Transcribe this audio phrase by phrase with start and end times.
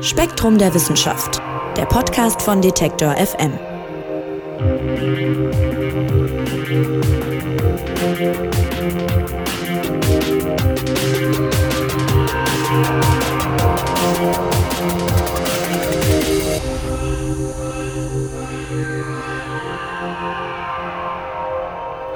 [0.00, 1.40] Spektrum der Wissenschaft,
[1.76, 3.52] der Podcast von Detektor FM.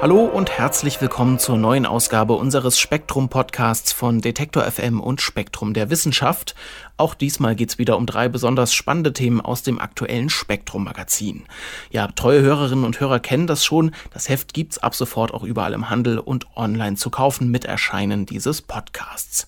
[0.01, 5.89] Hallo und herzlich willkommen zur neuen Ausgabe unseres Spektrum-Podcasts von Detektor FM und Spektrum der
[5.89, 6.55] Wissenschaft.
[6.95, 11.43] Auch diesmal geht's wieder um drei besonders spannende Themen aus dem aktuellen Spektrum-Magazin.
[11.91, 13.93] Ja, treue Hörerinnen und Hörer kennen das schon.
[14.13, 18.25] Das Heft gibt's ab sofort auch überall im Handel und online zu kaufen mit Erscheinen
[18.25, 19.47] dieses Podcasts.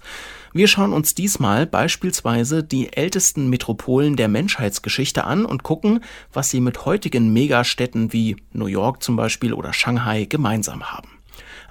[0.54, 6.60] Wir schauen uns diesmal beispielsweise die ältesten Metropolen der Menschheitsgeschichte an und gucken, was sie
[6.60, 11.10] mit heutigen Megastädten wie New York zum Beispiel oder Shanghai gemeinsam haben.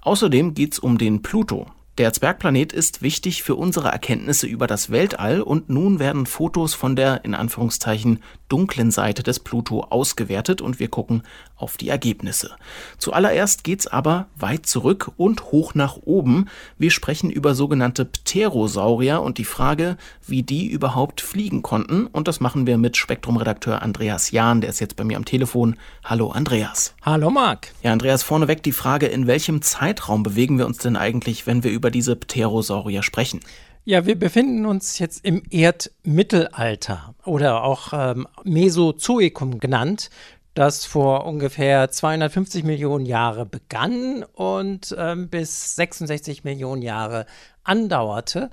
[0.03, 1.67] Außerdem geht's um den Pluto,
[1.99, 6.97] der Zwergplanet ist wichtig für unsere Erkenntnisse über das Weltall und nun werden Fotos von
[6.97, 11.23] der in Anführungszeichen dunklen Seite des Pluto ausgewertet und wir gucken
[11.57, 12.53] auf die Ergebnisse.
[12.99, 16.47] Zuallererst geht's aber weit zurück und hoch nach oben.
[16.79, 22.41] Wir sprechen über sogenannte Pterosaurier und die Frage, wie die überhaupt fliegen konnten und das
[22.41, 25.77] machen wir mit Spektrum-Redakteur Andreas Jahn, der ist jetzt bei mir am Telefon.
[26.05, 26.95] Hallo Andreas.
[27.03, 27.73] Hallo Marc.
[27.83, 31.71] Ja, Andreas, vorneweg die Frage, in welchem Zeitraum bewegen wir uns denn eigentlich, wenn wir
[31.71, 33.41] über diese Pterosaurier sprechen?
[33.87, 40.11] Ja, wir befinden uns jetzt im Erdmittelalter oder auch ähm, Mesozoikum genannt,
[40.53, 47.25] das vor ungefähr 250 Millionen Jahre begann und ähm, bis 66 Millionen Jahre
[47.65, 48.51] andauerte.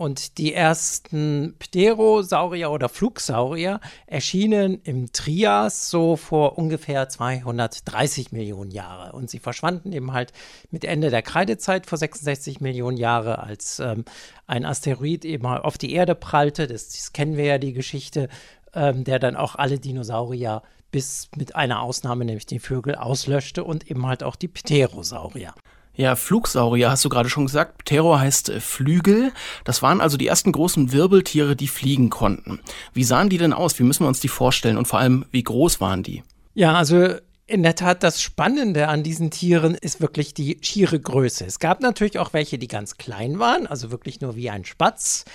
[0.00, 9.12] Und die ersten Pterosaurier oder Flugsaurier erschienen im Trias so vor ungefähr 230 Millionen Jahre.
[9.12, 10.32] Und sie verschwanden eben halt
[10.70, 14.06] mit Ende der Kreidezeit vor 66 Millionen Jahre, als ähm,
[14.46, 16.66] ein Asteroid eben auf die Erde prallte.
[16.66, 18.30] Das, das kennen wir ja die Geschichte,
[18.72, 23.90] ähm, der dann auch alle Dinosaurier bis mit einer Ausnahme, nämlich die Vögel, auslöschte und
[23.90, 25.52] eben halt auch die Pterosaurier.
[26.00, 27.84] Ja, Flugsaurier hast du gerade schon gesagt.
[27.84, 29.32] Ptero heißt äh, Flügel.
[29.64, 32.60] Das waren also die ersten großen Wirbeltiere, die fliegen konnten.
[32.94, 33.78] Wie sahen die denn aus?
[33.78, 34.78] Wie müssen wir uns die vorstellen?
[34.78, 36.22] Und vor allem, wie groß waren die?
[36.54, 37.16] Ja, also
[37.46, 41.44] in der Tat, das Spannende an diesen Tieren ist wirklich die schiere Größe.
[41.44, 45.26] Es gab natürlich auch welche, die ganz klein waren, also wirklich nur wie ein Spatz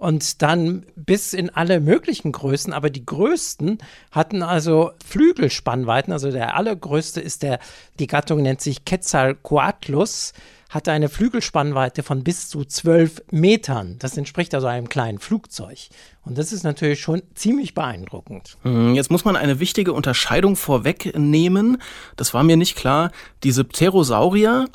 [0.00, 3.76] und dann bis in alle möglichen Größen, aber die größten
[4.10, 7.58] hatten also Flügelspannweiten, also der allergrößte ist der,
[7.98, 10.32] die Gattung nennt sich Quetzalcoatlus,
[10.70, 13.96] hatte eine Flügelspannweite von bis zu 12 Metern.
[13.98, 15.90] Das entspricht also einem kleinen Flugzeug.
[16.24, 18.56] Und das ist natürlich schon ziemlich beeindruckend.
[18.62, 21.76] Hm, jetzt muss man eine wichtige Unterscheidung vorwegnehmen.
[22.16, 23.10] Das war mir nicht klar.
[23.42, 24.66] Diese Pterosaurier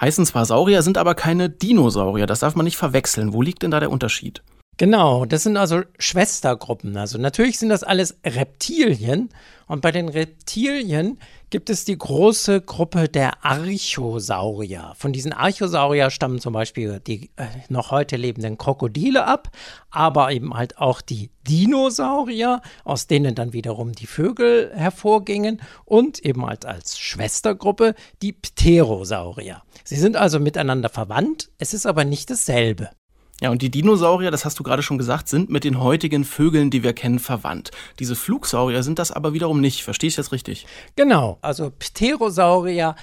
[0.00, 2.26] heißen zwar Saurier, sind aber keine Dinosaurier.
[2.26, 3.34] Das darf man nicht verwechseln.
[3.34, 4.42] Wo liegt denn da der Unterschied?
[4.76, 6.96] Genau, das sind also Schwestergruppen.
[6.96, 9.28] Also natürlich sind das alles Reptilien
[9.68, 11.18] und bei den Reptilien
[11.50, 14.92] gibt es die große Gruppe der Archosaurier.
[14.96, 19.50] Von diesen Archosaurier stammen zum Beispiel die äh, noch heute lebenden Krokodile ab,
[19.90, 26.44] aber eben halt auch die Dinosaurier, aus denen dann wiederum die Vögel hervorgingen und eben
[26.44, 29.62] halt als Schwestergruppe die Pterosaurier.
[29.84, 32.90] Sie sind also miteinander verwandt, es ist aber nicht dasselbe.
[33.44, 36.70] Ja, und die Dinosaurier, das hast du gerade schon gesagt, sind mit den heutigen Vögeln,
[36.70, 37.72] die wir kennen, verwandt.
[37.98, 39.84] Diese Flugsaurier sind das aber wiederum nicht.
[39.84, 40.66] Verstehe ich das richtig?
[40.96, 41.36] Genau.
[41.42, 42.96] Also Pterosaurier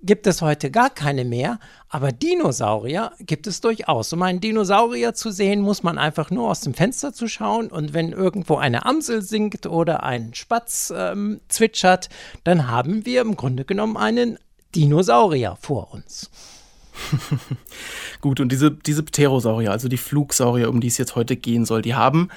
[0.00, 1.58] gibt es heute gar keine mehr,
[1.88, 4.12] aber Dinosaurier gibt es durchaus.
[4.12, 7.92] Um einen Dinosaurier zu sehen, muss man einfach nur aus dem Fenster zu schauen und
[7.92, 12.08] wenn irgendwo eine Amsel singt oder ein Spatz ähm, zwitschert,
[12.44, 14.38] dann haben wir im Grunde genommen einen
[14.76, 16.30] Dinosaurier vor uns.
[18.20, 21.82] Gut, und diese, diese Pterosaurier, also die Flugsaurier, um die es jetzt heute gehen soll,
[21.82, 22.28] die haben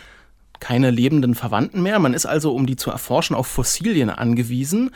[0.60, 2.00] keine lebenden Verwandten mehr.
[2.00, 4.92] Man ist also, um die zu erforschen, auf Fossilien angewiesen.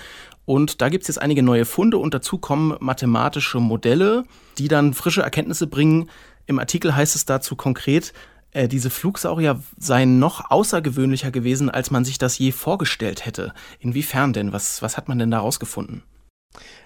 [0.46, 4.26] Und da gibt es jetzt einige neue Funde und dazu kommen mathematische Modelle,
[4.60, 6.10] die dann frische Erkenntnisse bringen.
[6.46, 8.14] Im Artikel heißt es dazu konkret,
[8.52, 13.54] äh, diese Flugsaurier seien noch außergewöhnlicher gewesen, als man sich das je vorgestellt hätte.
[13.80, 14.54] Inwiefern denn?
[14.54, 16.04] Was, was hat man denn da rausgefunden?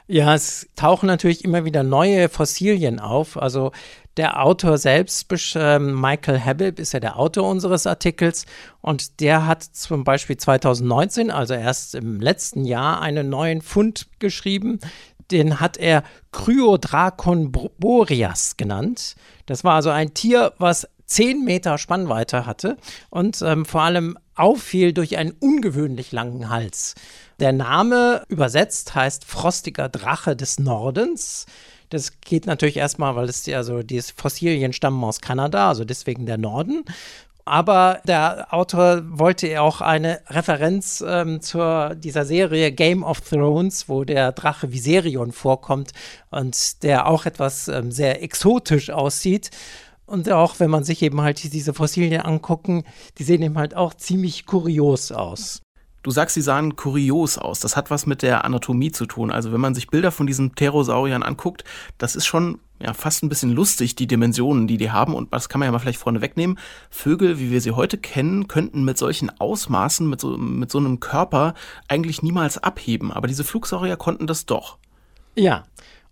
[0.08, 3.38] Ja, es tauchen natürlich immer wieder neue Fossilien auf.
[3.38, 3.72] Also
[4.18, 8.46] der Autor selbst, ähm, Michael Habib, ist ja der Autor unseres Artikels
[8.82, 14.80] und der hat zum Beispiel 2019, also erst im letzten Jahr, einen neuen Fund geschrieben.
[15.32, 19.16] Den hat er Cryodracon borias genannt.
[19.46, 22.78] Das war also ein Tier, was 10 Meter Spannweite hatte
[23.10, 26.96] und ähm, vor allem auffiel durch einen ungewöhnlich langen Hals.
[27.40, 31.46] Der Name übersetzt heißt Frostiger Drache des Nordens.
[31.90, 36.26] Das geht natürlich erstmal, weil es ja so, die Fossilien stammen aus Kanada, also deswegen
[36.26, 36.84] der Norden.
[37.46, 44.04] Aber der Autor wollte auch eine Referenz ähm, zur dieser Serie Game of Thrones, wo
[44.04, 45.92] der Drache Viserion vorkommt
[46.32, 49.50] und der auch etwas ähm, sehr exotisch aussieht.
[50.06, 52.84] Und auch wenn man sich eben halt diese Fossilien angucken,
[53.18, 55.62] die sehen eben halt auch ziemlich kurios aus.
[56.02, 57.60] Du sagst, sie sahen kurios aus.
[57.60, 59.32] Das hat was mit der Anatomie zu tun.
[59.32, 61.64] Also wenn man sich Bilder von diesen Pterosauriern anguckt,
[61.98, 65.14] das ist schon ja, fast ein bisschen lustig, die Dimensionen, die die haben.
[65.14, 66.58] Und das kann man ja mal vielleicht vorne wegnehmen.
[66.90, 71.00] Vögel, wie wir sie heute kennen, könnten mit solchen Ausmaßen, mit so, mit so einem
[71.00, 71.54] Körper
[71.88, 73.12] eigentlich niemals abheben.
[73.12, 74.78] Aber diese Flugsaurier konnten das doch.
[75.36, 75.66] Ja,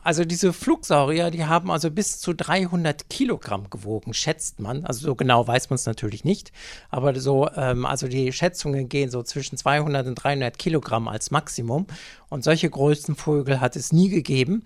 [0.07, 4.85] also diese Flugsaurier, die haben also bis zu 300 Kilogramm gewogen, schätzt man.
[4.85, 6.53] Also so genau weiß man es natürlich nicht,
[6.89, 11.87] aber so, ähm, also die Schätzungen gehen so zwischen 200 und 300 Kilogramm als Maximum.
[12.29, 14.63] Und solche größten Vögel hat es nie gegeben.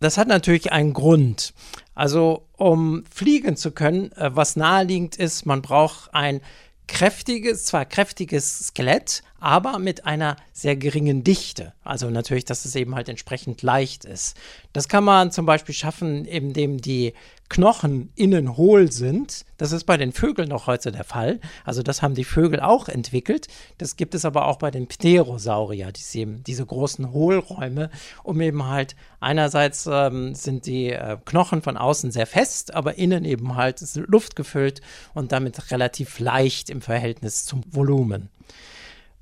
[0.00, 1.54] Das hat natürlich einen Grund.
[1.94, 6.42] Also um fliegen zu können, äh, was naheliegend ist, man braucht ein
[6.88, 11.74] kräftiges, zwar kräftiges Skelett, aber mit einer sehr geringen Dichte.
[11.84, 14.38] Also natürlich, dass es eben halt entsprechend leicht ist.
[14.72, 17.12] Das kann man zum Beispiel schaffen, indem die
[17.50, 19.44] Knochen innen hohl sind.
[19.58, 21.40] Das ist bei den Vögeln noch heute der Fall.
[21.62, 23.48] Also das haben die Vögel auch entwickelt.
[23.76, 27.90] Das gibt es aber auch bei den Pterosaurier, diese, diese großen Hohlräume,
[28.22, 33.26] um eben halt einerseits ähm, sind die äh, Knochen von außen sehr fest, aber innen
[33.26, 34.80] eben halt ist Luft gefüllt
[35.12, 38.30] und damit relativ leicht im Verhältnis zum Volumen.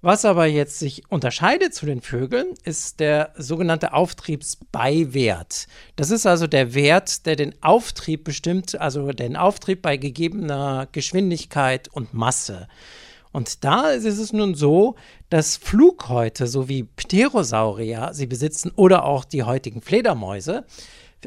[0.05, 5.69] Was aber jetzt sich unterscheidet zu den Vögeln, ist der sogenannte Auftriebsbeiwert.
[5.95, 11.87] Das ist also der Wert, der den Auftrieb bestimmt, also den Auftrieb bei gegebener Geschwindigkeit
[11.87, 12.67] und Masse.
[13.31, 14.97] Und da ist es nun so,
[15.31, 20.65] dass Flughäute sowie Pterosaurier sie besitzen oder auch die heutigen Fledermäuse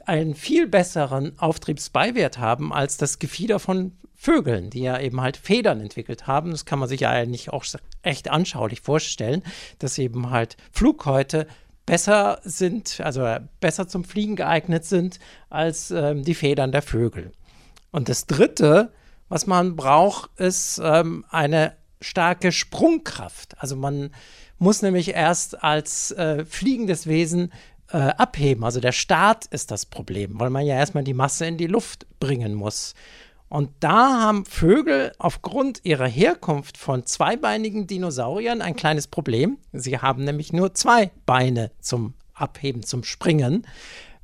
[0.08, 5.82] einen viel besseren Auftriebsbeiwert haben als das Gefieder von Vögeln, die ja eben halt Federn
[5.82, 6.52] entwickelt haben.
[6.52, 7.66] Das kann man sich ja eigentlich auch
[8.02, 9.44] echt anschaulich vorstellen,
[9.80, 11.48] dass eben halt Flughäute
[11.86, 15.20] besser sind, also besser zum Fliegen geeignet sind
[15.50, 17.32] als ähm, die Federn der Vögel.
[17.92, 18.92] Und das Dritte,
[19.30, 23.56] was man braucht, ist ähm, eine starke Sprungkraft.
[23.62, 24.12] Also man
[24.58, 27.52] muss nämlich erst als äh, fliegendes Wesen
[27.92, 28.64] äh, abheben.
[28.64, 32.06] Also der Start ist das Problem, weil man ja erstmal die Masse in die Luft
[32.20, 32.94] bringen muss.
[33.48, 39.60] Und da haben Vögel aufgrund ihrer Herkunft von zweibeinigen Dinosauriern ein kleines Problem.
[39.72, 43.66] Sie haben nämlich nur zwei Beine zum Abheben, zum Springen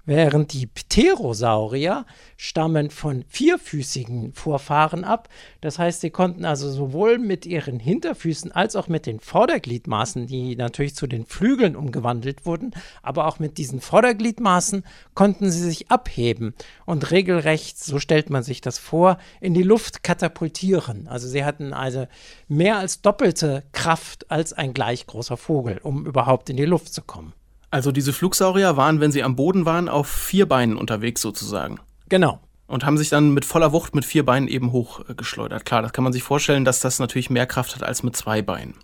[0.05, 2.05] während die Pterosaurier
[2.37, 5.29] stammen von vierfüßigen Vorfahren ab.
[5.61, 10.55] Das heißt, sie konnten also sowohl mit ihren Hinterfüßen als auch mit den Vordergliedmaßen, die
[10.55, 12.71] natürlich zu den Flügeln umgewandelt wurden,
[13.01, 14.83] aber auch mit diesen Vordergliedmaßen
[15.13, 16.53] konnten sie sich abheben
[16.85, 21.07] und regelrecht, so stellt man sich das vor, in die Luft katapultieren.
[21.07, 22.07] Also sie hatten also
[22.47, 27.01] mehr als doppelte Kraft als ein gleich großer Vogel, um überhaupt in die Luft zu
[27.01, 27.33] kommen.
[27.71, 31.79] Also diese Flugsaurier waren, wenn sie am Boden waren, auf vier Beinen unterwegs sozusagen.
[32.09, 32.39] Genau.
[32.67, 35.65] Und haben sich dann mit voller Wucht mit vier Beinen eben hochgeschleudert.
[35.65, 38.41] Klar, das kann man sich vorstellen, dass das natürlich mehr Kraft hat als mit zwei
[38.41, 38.75] Beinen.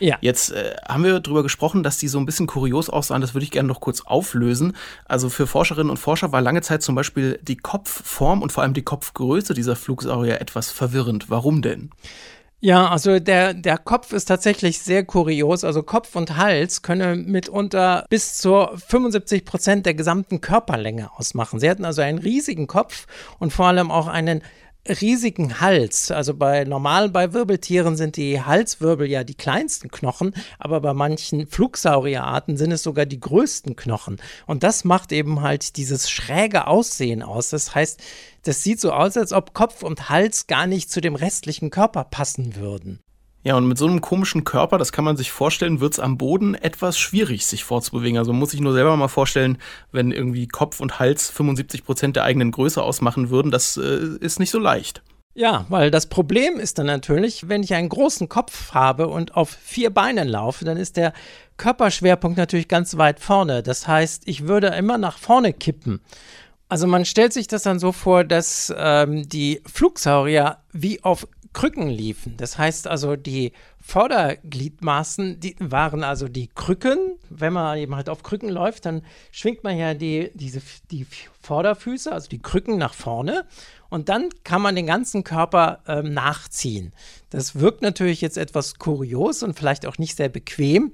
[0.00, 0.16] Ja.
[0.20, 3.20] Jetzt äh, haben wir darüber gesprochen, dass die so ein bisschen kurios aussahen.
[3.20, 4.74] Das würde ich gerne noch kurz auflösen.
[5.06, 8.74] Also für Forscherinnen und Forscher war lange Zeit zum Beispiel die Kopfform und vor allem
[8.74, 11.30] die Kopfgröße dieser Flugsaurier etwas verwirrend.
[11.30, 11.90] Warum denn?
[12.62, 15.64] Ja, also der, der Kopf ist tatsächlich sehr kurios.
[15.64, 21.58] Also Kopf und Hals können mitunter bis zu 75 Prozent der gesamten Körperlänge ausmachen.
[21.58, 23.06] Sie hatten also einen riesigen Kopf
[23.38, 24.42] und vor allem auch einen
[24.88, 26.10] riesigen Hals.
[26.10, 31.46] Also bei normal bei Wirbeltieren sind die Halswirbel ja die kleinsten Knochen, aber bei manchen
[31.46, 34.20] Flugsaurierarten sind es sogar die größten Knochen.
[34.46, 37.50] Und das macht eben halt dieses schräge Aussehen aus.
[37.50, 38.00] Das heißt,
[38.42, 42.04] das sieht so aus, als ob Kopf und Hals gar nicht zu dem restlichen Körper
[42.04, 43.00] passen würden.
[43.42, 46.18] Ja, und mit so einem komischen Körper, das kann man sich vorstellen, wird es am
[46.18, 48.18] Boden etwas schwierig, sich vorzubewegen.
[48.18, 49.56] Also man muss sich nur selber mal vorstellen,
[49.92, 54.40] wenn irgendwie Kopf und Hals 75 Prozent der eigenen Größe ausmachen würden, das äh, ist
[54.40, 55.02] nicht so leicht.
[55.32, 59.48] Ja, weil das Problem ist dann natürlich, wenn ich einen großen Kopf habe und auf
[59.48, 61.14] vier Beinen laufe, dann ist der
[61.56, 63.62] Körperschwerpunkt natürlich ganz weit vorne.
[63.62, 66.00] Das heißt, ich würde immer nach vorne kippen.
[66.68, 71.88] Also man stellt sich das dann so vor, dass ähm, die Flugsaurier wie auf Krücken
[71.88, 72.36] liefen.
[72.36, 77.16] Das heißt also, die Vordergliedmaßen, die waren also die Krücken.
[77.28, 79.02] Wenn man eben halt auf Krücken läuft, dann
[79.32, 81.06] schwingt man ja die, diese, die
[81.40, 83.46] Vorderfüße, also die Krücken nach vorne.
[83.88, 86.92] Und dann kann man den ganzen Körper ähm, nachziehen.
[87.30, 90.92] Das wirkt natürlich jetzt etwas kurios und vielleicht auch nicht sehr bequem.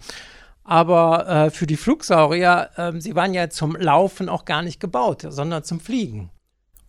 [0.65, 5.27] Aber äh, für die Flugsaurier, äh, sie waren ja zum Laufen auch gar nicht gebaut,
[5.29, 6.31] sondern zum Fliegen.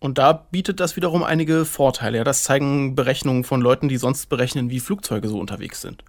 [0.00, 2.18] Und da bietet das wiederum einige Vorteile.
[2.18, 6.04] Ja, das zeigen Berechnungen von Leuten, die sonst berechnen, wie Flugzeuge so unterwegs sind.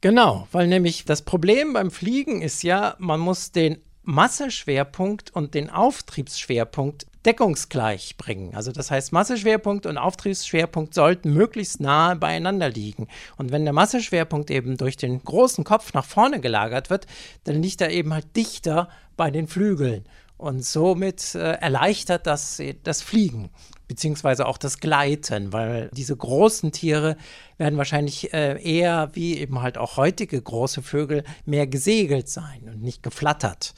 [0.00, 5.68] Genau, weil nämlich das Problem beim Fliegen ist ja, man muss den Masseschwerpunkt und den
[5.68, 8.54] Auftriebsschwerpunkt deckungsgleich bringen.
[8.54, 13.08] Also das heißt, Masseschwerpunkt und Auftriebsschwerpunkt sollten möglichst nahe beieinander liegen.
[13.36, 17.06] Und wenn der Masseschwerpunkt eben durch den großen Kopf nach vorne gelagert wird,
[17.44, 20.06] dann liegt er eben halt dichter bei den Flügeln.
[20.40, 23.50] Und somit äh, erleichtert das das Fliegen
[23.88, 27.18] beziehungsweise auch das Gleiten, weil diese großen Tiere
[27.58, 32.80] werden wahrscheinlich äh, eher wie eben halt auch heutige große Vögel mehr gesegelt sein und
[32.80, 33.74] nicht geflattert.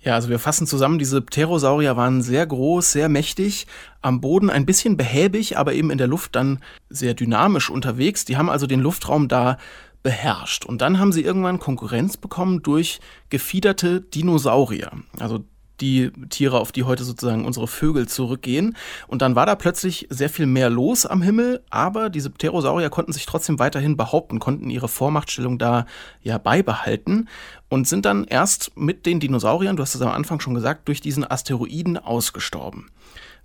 [0.00, 3.68] Ja, also wir fassen zusammen, diese Pterosaurier waren sehr groß, sehr mächtig,
[4.02, 8.24] am Boden ein bisschen behäbig, aber eben in der Luft dann sehr dynamisch unterwegs.
[8.24, 9.56] Die haben also den Luftraum da
[10.02, 10.64] beherrscht.
[10.64, 14.90] Und dann haben sie irgendwann Konkurrenz bekommen durch gefiederte Dinosaurier.
[15.20, 15.44] Also
[15.80, 18.76] die Tiere, auf die heute sozusagen unsere Vögel zurückgehen.
[19.06, 23.12] Und dann war da plötzlich sehr viel mehr los am Himmel, aber diese Pterosaurier konnten
[23.12, 25.86] sich trotzdem weiterhin behaupten, konnten ihre Vormachtstellung da
[26.22, 27.28] ja beibehalten
[27.68, 31.00] und sind dann erst mit den Dinosauriern, du hast es am Anfang schon gesagt, durch
[31.00, 32.90] diesen Asteroiden ausgestorben.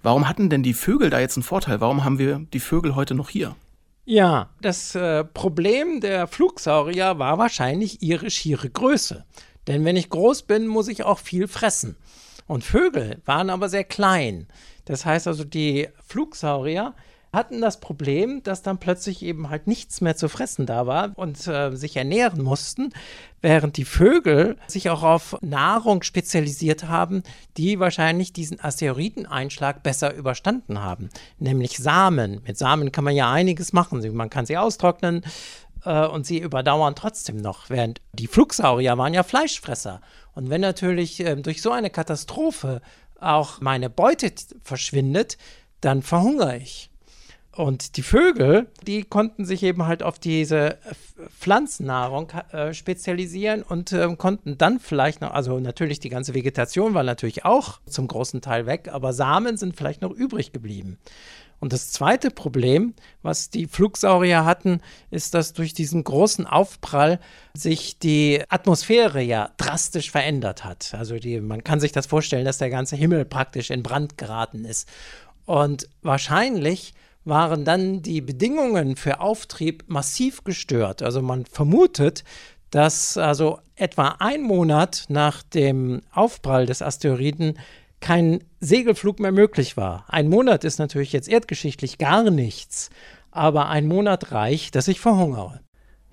[0.03, 1.79] Warum hatten denn die Vögel da jetzt einen Vorteil?
[1.79, 3.55] Warum haben wir die Vögel heute noch hier?
[4.03, 9.25] Ja, das äh, Problem der Flugsaurier war wahrscheinlich ihre schiere Größe.
[9.67, 11.95] Denn wenn ich groß bin, muss ich auch viel fressen.
[12.47, 14.47] Und Vögel waren aber sehr klein.
[14.85, 16.93] Das heißt also, die Flugsaurier
[17.33, 21.47] hatten das Problem, dass dann plötzlich eben halt nichts mehr zu fressen da war und
[21.47, 22.91] äh, sich ernähren mussten,
[23.41, 27.23] während die Vögel sich auch auf Nahrung spezialisiert haben,
[27.55, 32.41] die wahrscheinlich diesen Asteroideneinschlag besser überstanden haben, nämlich Samen.
[32.45, 34.01] Mit Samen kann man ja einiges machen.
[34.13, 35.23] Man kann sie austrocknen,
[35.85, 40.01] äh, und sie überdauern trotzdem noch, während die Flugsaurier waren ja Fleischfresser.
[40.33, 42.81] Und wenn natürlich äh, durch so eine Katastrophe
[43.19, 44.31] auch meine Beute
[44.63, 45.37] verschwindet,
[45.81, 46.91] dann verhungere ich.
[47.53, 50.77] Und die Vögel, die konnten sich eben halt auf diese
[51.37, 57.03] Pflanzennahrung äh, spezialisieren und äh, konnten dann vielleicht noch, also natürlich die ganze Vegetation war
[57.03, 60.97] natürlich auch zum großen Teil weg, aber Samen sind vielleicht noch übrig geblieben.
[61.61, 67.19] Und das zweite Problem, was die Flugsaurier hatten, ist, dass durch diesen großen Aufprall
[67.53, 70.93] sich die Atmosphäre ja drastisch verändert hat.
[70.97, 74.65] Also die, man kann sich das vorstellen, dass der ganze Himmel praktisch in Brand geraten
[74.65, 74.89] ist.
[75.45, 81.03] Und wahrscheinlich waren dann die Bedingungen für Auftrieb massiv gestört.
[81.03, 82.23] Also man vermutet,
[82.71, 87.59] dass also etwa ein Monat nach dem Aufprall des Asteroiden
[88.01, 90.05] kein Segelflug mehr möglich war.
[90.07, 92.89] Ein Monat ist natürlich jetzt erdgeschichtlich gar nichts,
[93.31, 95.61] aber ein Monat reicht, dass ich verhungere.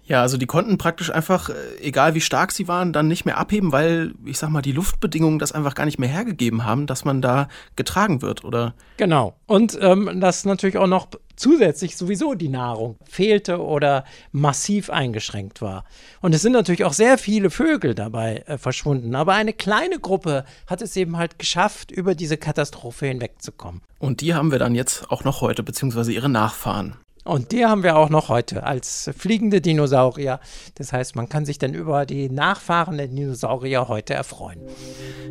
[0.08, 3.36] Ja, also die konnten praktisch einfach, äh, egal wie stark sie waren, dann nicht mehr
[3.36, 7.04] abheben, weil, ich sag mal, die Luftbedingungen das einfach gar nicht mehr hergegeben haben, dass
[7.04, 8.74] man da getragen wird, oder?
[8.96, 9.36] Genau.
[9.46, 15.84] Und ähm, dass natürlich auch noch zusätzlich sowieso die Nahrung fehlte oder massiv eingeschränkt war.
[16.22, 20.46] Und es sind natürlich auch sehr viele Vögel dabei äh, verschwunden, aber eine kleine Gruppe
[20.66, 23.82] hat es eben halt geschafft, über diese Katastrophe hinwegzukommen.
[23.98, 26.96] Und die haben wir dann jetzt auch noch heute, beziehungsweise ihre Nachfahren.
[27.28, 30.40] Und die haben wir auch noch heute als fliegende Dinosaurier.
[30.76, 34.62] Das heißt, man kann sich dann über die Nachfahren der Dinosaurier heute erfreuen.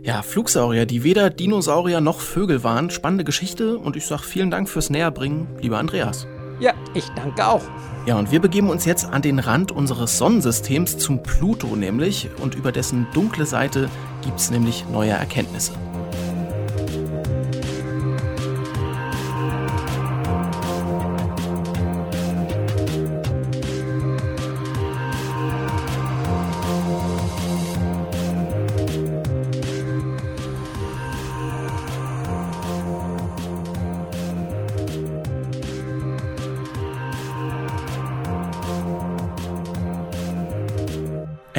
[0.04, 2.92] Ja, Flugsaurier, die weder Dinosaurier noch Vögel waren.
[2.92, 6.28] Spannende Geschichte und ich sage vielen Dank fürs Näherbringen, lieber Andreas.
[6.60, 7.64] Ja, ich danke auch.
[8.06, 12.54] Ja, und wir begeben uns jetzt an den Rand unseres Sonnensystems zum Pluto nämlich und
[12.54, 13.90] über dessen dunkle Seite
[14.24, 15.72] gibt es nämlich neue Erkenntnisse.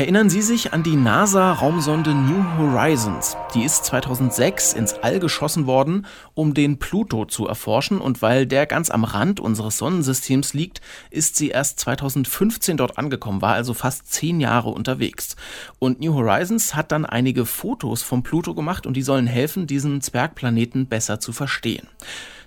[0.09, 3.37] Erinnern Sie sich an die NASA-Raumsonde New Horizons?
[3.55, 8.65] Die ist 2006 ins All geschossen worden, um den Pluto zu erforschen und weil der
[8.65, 14.11] ganz am Rand unseres Sonnensystems liegt, ist sie erst 2015 dort angekommen, war also fast
[14.11, 15.37] zehn Jahre unterwegs.
[15.79, 20.01] Und New Horizons hat dann einige Fotos vom Pluto gemacht und die sollen helfen, diesen
[20.01, 21.87] Zwergplaneten besser zu verstehen.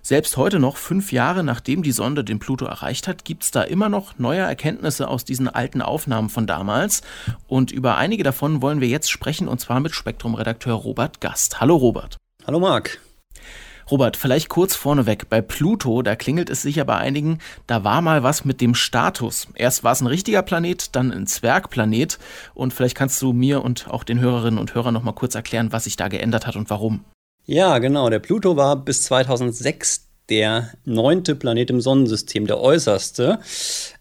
[0.04, 3.62] Selbst heute noch, fünf Jahre nachdem die Sonde den Pluto erreicht hat, gibt es da
[3.62, 7.04] immer noch neue Erkenntnisse aus diesen alten Aufnahmen von damals.
[7.48, 11.62] Und über einige davon wollen wir jetzt sprechen, und zwar mit Spektrum-Redakteur Robert Gast.
[11.62, 12.18] Hallo Robert.
[12.48, 13.00] Hallo Marc.
[13.92, 15.30] Robert, vielleicht kurz vorneweg.
[15.30, 19.50] Bei Pluto, da klingelt es sicher bei einigen, da war mal was mit dem Status.
[19.54, 22.18] Erst war es ein richtiger Planet, dann ein Zwergplanet.
[22.56, 25.72] Und vielleicht kannst du mir und auch den Hörerinnen und Hörern noch mal kurz erklären,
[25.72, 27.06] was sich da geändert hat und warum.
[27.46, 28.10] Ja, genau.
[28.10, 33.40] Der Pluto war bis 2006 der neunte Planet im Sonnensystem, der äußerste.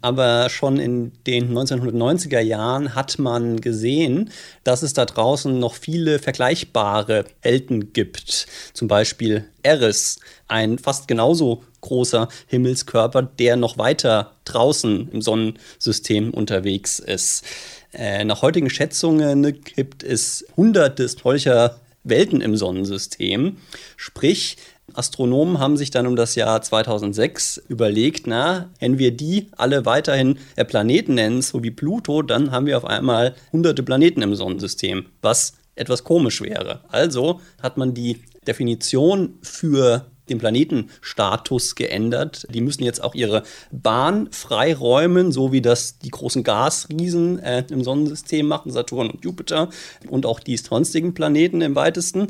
[0.01, 4.31] Aber schon in den 1990er Jahren hat man gesehen,
[4.63, 8.47] dass es da draußen noch viele vergleichbare Welten gibt.
[8.73, 17.01] Zum Beispiel Eris, ein fast genauso großer Himmelskörper, der noch weiter draußen im Sonnensystem unterwegs
[17.01, 17.45] ist.
[17.93, 23.57] Äh, nach heutigen Schätzungen gibt es hunderte solcher Welten im Sonnensystem.
[23.97, 24.57] Sprich,
[24.95, 30.39] Astronomen haben sich dann um das Jahr 2006 überlegt, na, wenn wir die alle weiterhin
[30.67, 35.55] Planeten nennen, so wie Pluto, dann haben wir auf einmal hunderte Planeten im Sonnensystem, was
[35.75, 36.81] etwas komisch wäre.
[36.89, 42.47] Also hat man die Definition für den Planetenstatus geändert.
[42.51, 47.85] Die müssen jetzt auch ihre Bahn freiräumen, so wie das die großen Gasriesen äh, im
[47.85, 49.69] Sonnensystem machen, Saturn und Jupiter
[50.09, 52.29] und auch die sonstigen Planeten im weitesten.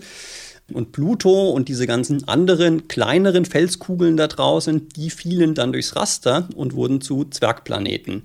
[0.72, 6.48] Und Pluto und diese ganzen anderen kleineren Felskugeln da draußen, die fielen dann durchs Raster
[6.54, 8.24] und wurden zu Zwergplaneten.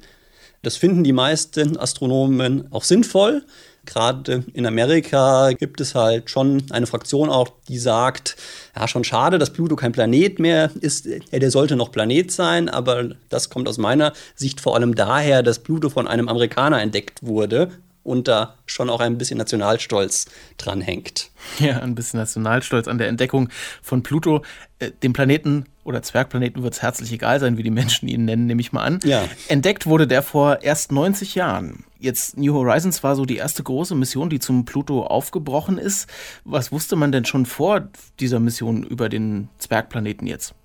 [0.62, 3.44] Das finden die meisten Astronomen auch sinnvoll.
[3.86, 8.36] Gerade in Amerika gibt es halt schon eine Fraktion auch, die sagt,
[8.76, 11.08] ja, schon schade, dass Pluto kein Planet mehr ist.
[11.32, 15.60] Der sollte noch Planet sein, aber das kommt aus meiner Sicht vor allem daher, dass
[15.60, 17.72] Pluto von einem Amerikaner entdeckt wurde
[18.06, 20.28] und da schon auch ein bisschen Nationalstolz
[20.58, 21.32] dran hängt.
[21.60, 23.50] Ja, ein bisschen Nationalstolz an der Entdeckung
[23.82, 24.44] von Pluto.
[24.80, 28.48] Äh, dem Planeten oder Zwergplaneten wird es herzlich egal sein, wie die Menschen ihn nennen,
[28.48, 29.00] nehme ich mal an.
[29.06, 29.24] Ja.
[29.48, 31.86] Entdeckt wurde der vor erst 90 Jahren.
[32.00, 36.10] Jetzt New Horizons war so die erste große Mission, die zum Pluto aufgebrochen ist.
[36.44, 37.88] Was wusste man denn schon vor
[38.20, 40.56] dieser Mission über den Zwergplaneten jetzt?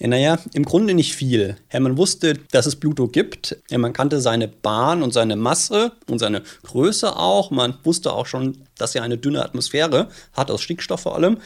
[0.00, 1.56] Ja, naja, im Grunde nicht viel.
[1.72, 3.56] Ja, man wusste, dass es Pluto gibt.
[3.70, 7.52] Ja, man kannte seine Bahn und seine Masse und seine Größe auch.
[7.52, 11.38] Man wusste auch schon, dass er eine dünne Atmosphäre hat, aus Stickstoff vor allem.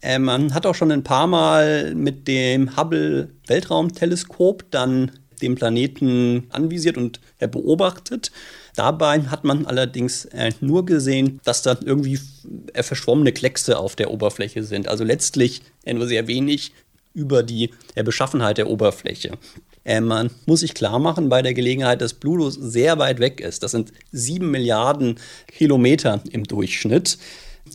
[0.00, 5.12] Äh, man hat auch schon ein paar Mal mit dem Hubble Weltraumteleskop dann
[5.42, 8.30] den Planeten anvisiert und äh, beobachtet.
[8.74, 12.20] Dabei hat man allerdings äh, nur gesehen, dass da irgendwie
[12.72, 14.88] äh, verschwommene Kleckse auf der Oberfläche sind.
[14.88, 16.72] Also letztlich äh, nur sehr wenig
[17.14, 19.32] über die äh, Beschaffenheit der Oberfläche.
[19.84, 23.62] Äh, man muss sich klar machen bei der Gelegenheit, dass Pluto sehr weit weg ist.
[23.62, 25.16] Das sind sieben Milliarden
[25.48, 27.18] Kilometer im Durchschnitt.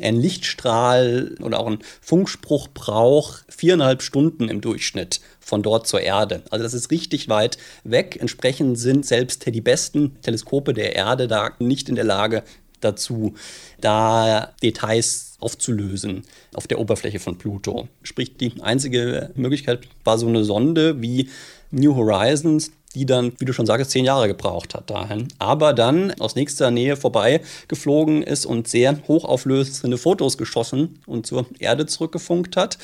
[0.02, 6.44] Ein Lichtstrahl oder auch ein Funkspruch braucht viereinhalb Stunden im Durchschnitt von dort zur Erde.
[6.50, 8.18] Also das ist richtig weit weg.
[8.20, 12.44] Entsprechend sind selbst die besten Teleskope der Erde da nicht in der Lage
[12.82, 13.34] dazu,
[13.80, 17.88] da Details aufzulösen auf der Oberfläche von Pluto.
[18.02, 21.30] Sprich, die einzige Möglichkeit war so eine Sonde wie
[21.72, 25.28] New Horizons, die dann, wie du schon sagst, zehn Jahre gebraucht hat dahin.
[25.40, 31.46] Aber dann aus nächster Nähe vorbei geflogen ist und sehr hochauflösende Fotos geschossen und zur
[31.60, 32.78] Erde zurückgefunkt hat,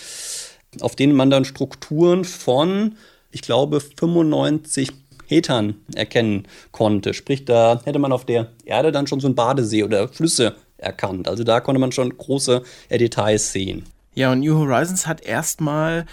[0.82, 2.96] auf denen man dann Strukturen von,
[3.32, 4.92] ich glaube, 95
[5.30, 7.14] Metern erkennen konnte.
[7.14, 11.28] Sprich, da hätte man auf der Erde dann schon so einen Badesee oder Flüsse erkannt.
[11.28, 13.84] Also da konnte man schon große Details sehen.
[14.16, 16.06] Ja, und New Horizons hat erstmal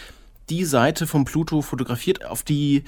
[0.50, 2.84] die Seite vom Pluto fotografiert, auf die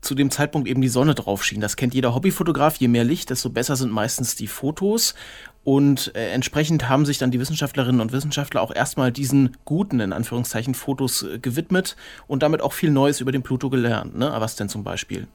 [0.00, 1.60] zu dem Zeitpunkt eben die Sonne drauf schien.
[1.60, 2.76] Das kennt jeder Hobbyfotograf.
[2.76, 5.14] Je mehr Licht, desto besser sind meistens die Fotos.
[5.62, 10.12] Und äh, entsprechend haben sich dann die Wissenschaftlerinnen und Wissenschaftler auch erstmal diesen guten, in
[10.12, 14.16] Anführungszeichen, Fotos äh, gewidmet und damit auch viel Neues über den Pluto gelernt.
[14.16, 14.32] Ne?
[14.38, 15.26] Was denn zum Beispiel?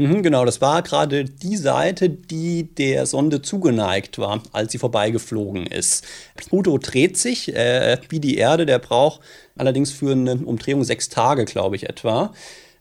[0.00, 5.66] Mhm, genau, das war gerade die Seite, die der Sonde zugeneigt war, als sie vorbeigeflogen
[5.66, 6.06] ist.
[6.36, 9.20] Pluto dreht sich äh, wie die Erde, der braucht
[9.56, 12.32] allerdings für eine Umdrehung sechs Tage, glaube ich, etwa.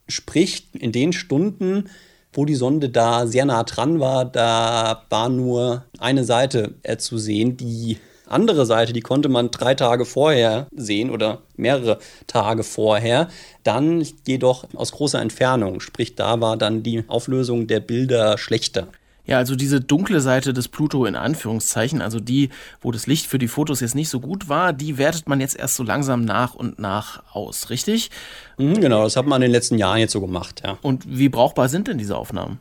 [0.09, 1.89] Sprich, in den Stunden,
[2.33, 7.57] wo die Sonde da sehr nah dran war, da war nur eine Seite zu sehen,
[7.57, 7.97] die
[8.29, 13.29] andere Seite, die konnte man drei Tage vorher sehen oder mehrere Tage vorher.
[13.63, 18.87] Dann jedoch aus großer Entfernung, sprich da war dann die Auflösung der Bilder schlechter.
[19.29, 22.49] Ja, also diese dunkle Seite des Pluto in Anführungszeichen, also die,
[22.81, 25.55] wo das Licht für die Fotos jetzt nicht so gut war, die wertet man jetzt
[25.55, 28.09] erst so langsam nach und nach aus, richtig?
[28.57, 30.79] Mhm, genau, das hat man in den letzten Jahren jetzt so gemacht, ja.
[30.81, 32.59] Und wie brauchbar sind denn diese Aufnahmen?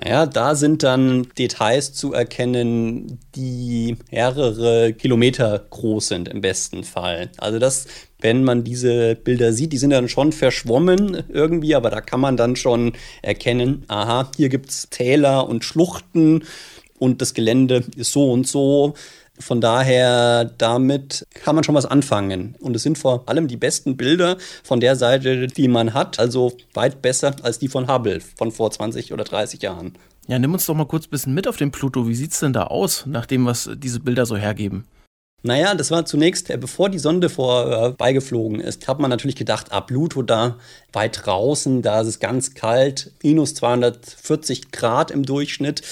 [0.00, 7.30] Naja, da sind dann Details zu erkennen, die mehrere Kilometer groß sind im besten Fall.
[7.36, 7.86] Also das,
[8.18, 12.38] wenn man diese Bilder sieht, die sind dann schon verschwommen irgendwie, aber da kann man
[12.38, 16.44] dann schon erkennen, aha, hier gibt es Täler und Schluchten
[16.98, 18.94] und das Gelände ist so und so.
[19.38, 22.54] Von daher, damit kann man schon was anfangen.
[22.60, 26.18] Und es sind vor allem die besten Bilder von der Seite, die man hat.
[26.18, 29.94] Also weit besser als die von Hubble von vor 20 oder 30 Jahren.
[30.28, 32.06] Ja, nimm uns doch mal kurz ein bisschen mit auf den Pluto.
[32.06, 34.86] Wie sieht es denn da aus, nach dem, was diese Bilder so hergeben?
[35.44, 39.80] Naja, das war zunächst, äh, bevor die Sonde vorbeigeflogen ist, hat man natürlich gedacht, ah,
[39.80, 40.58] Pluto da
[40.92, 45.82] weit draußen, da ist es ganz kalt, minus 240 Grad im Durchschnitt.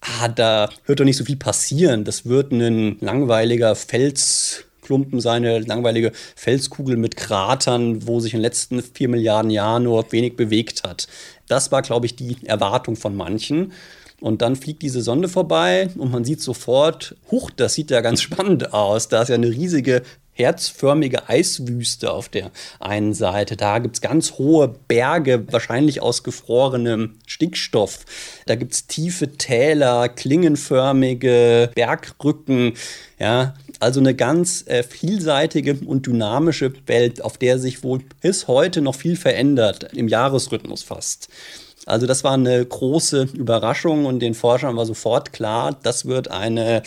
[0.00, 2.04] Ah, da wird doch nicht so viel passieren.
[2.04, 8.44] Das wird ein langweiliger Felsklumpen sein, eine langweilige Felskugel mit Kratern, wo sich in den
[8.44, 11.06] letzten vier Milliarden Jahren nur wenig bewegt hat.
[11.48, 13.72] Das war, glaube ich, die Erwartung von manchen.
[14.20, 18.22] Und dann fliegt diese Sonde vorbei und man sieht sofort, huch, das sieht ja ganz
[18.22, 19.08] spannend aus.
[19.08, 20.02] Da ist ja eine riesige
[20.40, 22.50] herzförmige Eiswüste auf der
[22.80, 23.56] einen Seite.
[23.56, 28.04] Da gibt es ganz hohe Berge, wahrscheinlich aus gefrorenem Stickstoff.
[28.46, 32.74] Da gibt es tiefe Täler, klingenförmige Bergrücken.
[33.18, 38.82] Ja, also eine ganz äh, vielseitige und dynamische Welt, auf der sich wohl bis heute
[38.82, 41.28] noch viel verändert, im Jahresrhythmus fast.
[41.86, 46.82] Also das war eine große Überraschung und den Forschern war sofort klar, das wird eine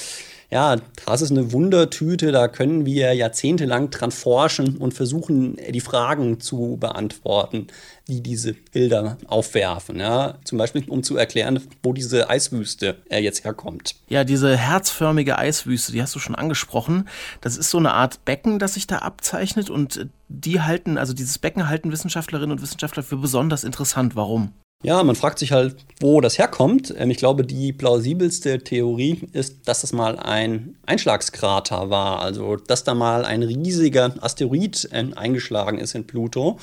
[0.54, 0.76] ja,
[1.08, 6.78] das ist eine Wundertüte, da können wir jahrzehntelang dran forschen und versuchen, die Fragen zu
[6.80, 7.68] beantworten,
[8.08, 10.00] die diese Bilder aufwerfen.
[10.00, 10.36] Ja?
[10.44, 13.96] Zum Beispiel, um zu erklären, wo diese Eiswüste äh, jetzt herkommt.
[14.10, 17.10] Ja, diese herzförmige Eiswüste, die hast du schon angesprochen.
[17.42, 21.40] Das ist so eine Art Becken, das sich da abzeichnet und die halten, also dieses
[21.40, 24.16] Becken halten Wissenschaftlerinnen und Wissenschaftler für besonders interessant.
[24.16, 24.54] Warum?
[24.84, 26.94] Ja, man fragt sich halt, wo das herkommt.
[26.98, 32.20] Ähm, ich glaube, die plausibelste Theorie ist, dass das mal ein Einschlagskrater war.
[32.20, 36.60] Also, dass da mal ein riesiger Asteroid äh, eingeschlagen ist in Pluto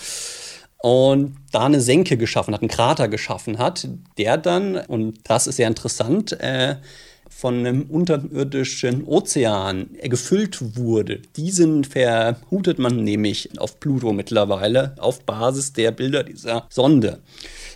[0.82, 5.56] und da eine Senke geschaffen hat, einen Krater geschaffen hat, der dann, und das ist
[5.56, 6.76] sehr interessant, äh,
[7.28, 11.22] von einem unterirdischen Ozean gefüllt wurde.
[11.36, 17.20] Diesen verhutet man nämlich auf Pluto mittlerweile auf Basis der Bilder dieser Sonde.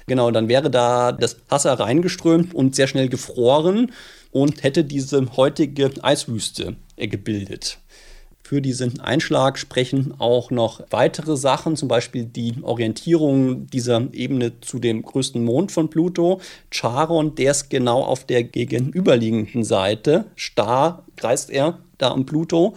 [0.06, 3.92] Genau, dann wäre da das Wasser reingeströmt und sehr schnell gefroren
[4.30, 7.78] und hätte diese heutige Eiswüste gebildet.
[8.46, 14.78] Für diesen Einschlag sprechen auch noch weitere Sachen, zum Beispiel die Orientierung dieser Ebene zu
[14.78, 20.26] dem größten Mond von Pluto, Charon, der ist genau auf der gegenüberliegenden Seite.
[20.36, 22.74] Star kreist er da am Pluto.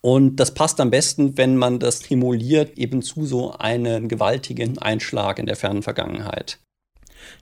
[0.00, 5.38] Und das passt am besten, wenn man das simuliert, eben zu so einem gewaltigen Einschlag
[5.38, 6.58] in der fernen Vergangenheit.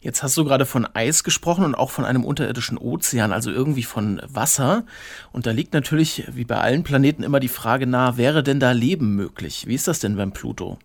[0.00, 3.82] Jetzt hast du gerade von Eis gesprochen und auch von einem unterirdischen Ozean, also irgendwie
[3.82, 4.84] von Wasser.
[5.32, 8.72] Und da liegt natürlich, wie bei allen Planeten, immer die Frage nahe, wäre denn da
[8.72, 9.66] Leben möglich?
[9.66, 10.78] Wie ist das denn beim Pluto?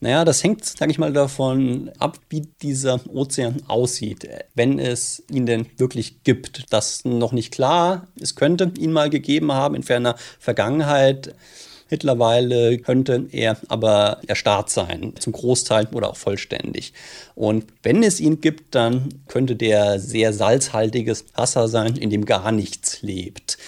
[0.00, 4.28] Naja, das hängt, sage ich mal, davon ab, wie dieser Ozean aussieht.
[4.54, 8.08] Wenn es ihn denn wirklich gibt, das noch nicht klar.
[8.20, 11.34] Es könnte ihn mal gegeben haben in ferner Vergangenheit.
[11.90, 16.92] Mittlerweile könnte er aber erstarrt sein, zum Großteil oder auch vollständig.
[17.34, 22.50] Und wenn es ihn gibt, dann könnte der sehr salzhaltiges Wasser sein, in dem gar
[22.50, 23.58] nichts lebt.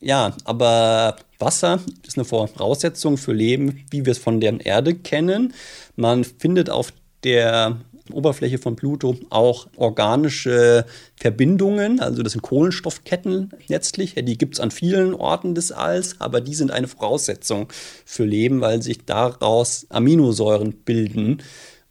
[0.00, 5.54] Ja, aber Wasser ist eine Voraussetzung für Leben, wie wir es von der Erde kennen.
[5.96, 6.92] Man findet auf
[7.24, 7.80] der
[8.12, 10.84] Oberfläche von Pluto auch organische
[11.16, 14.14] Verbindungen, also das sind Kohlenstoffketten letztlich.
[14.14, 17.68] Die gibt es an vielen Orten des Alls, aber die sind eine Voraussetzung
[18.04, 21.42] für Leben, weil sich daraus Aminosäuren bilden.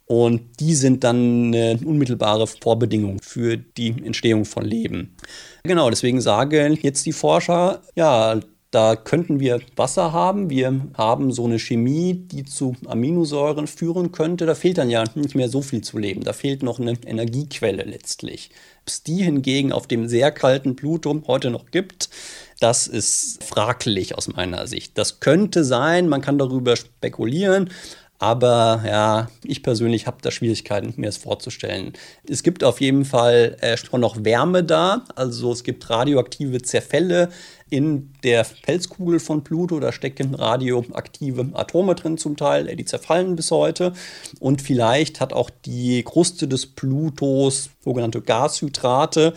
[0.06, 5.16] Und die sind dann eine unmittelbare Vorbedingung für die Entstehung von Leben.
[5.64, 8.38] Genau, deswegen sagen jetzt die Forscher, ja,
[8.74, 10.50] da könnten wir Wasser haben.
[10.50, 14.46] Wir haben so eine Chemie, die zu Aminosäuren führen könnte.
[14.46, 16.24] Da fehlt dann ja nicht mehr so viel zu leben.
[16.24, 18.50] Da fehlt noch eine Energiequelle letztlich.
[18.82, 22.10] Ob es die hingegen auf dem sehr kalten Pluto heute noch gibt,
[22.58, 24.98] das ist fraglich aus meiner Sicht.
[24.98, 27.70] Das könnte sein, man kann darüber spekulieren.
[28.24, 31.92] Aber ja, ich persönlich habe da Schwierigkeiten, mir das vorzustellen.
[32.26, 35.04] Es gibt auf jeden Fall äh, schon noch Wärme da.
[35.14, 37.28] Also es gibt radioaktive Zerfälle
[37.68, 39.78] in der Felskugel von Pluto.
[39.78, 42.66] Da stecken radioaktive Atome drin zum Teil.
[42.66, 43.92] Äh, die zerfallen bis heute.
[44.40, 49.34] Und vielleicht hat auch die Kruste des Plutos sogenannte Gashydrate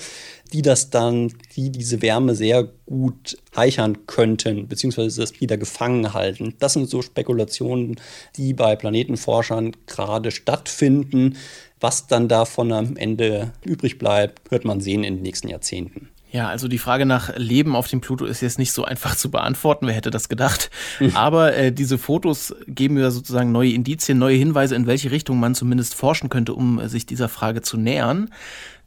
[0.54, 6.56] die das dann, die diese Wärme sehr gut heichern könnten, beziehungsweise es wieder gefangen halten.
[6.60, 8.00] Das sind so Spekulationen,
[8.36, 11.38] die bei Planetenforschern gerade stattfinden.
[11.80, 16.10] Was dann davon am Ende übrig bleibt, wird man sehen in den nächsten Jahrzehnten.
[16.30, 19.32] Ja, also die Frage nach Leben auf dem Pluto ist jetzt nicht so einfach zu
[19.32, 19.88] beantworten.
[19.88, 20.70] Wer hätte das gedacht?
[20.98, 21.16] Hm.
[21.16, 25.56] Aber äh, diese Fotos geben mir sozusagen neue Indizien, neue Hinweise, in welche Richtung man
[25.56, 28.30] zumindest forschen könnte, um äh, sich dieser Frage zu nähern.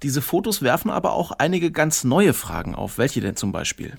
[0.02, 2.98] Diese Fotos werfen aber auch einige ganz neue Fragen auf.
[2.98, 3.98] Welche denn zum Beispiel?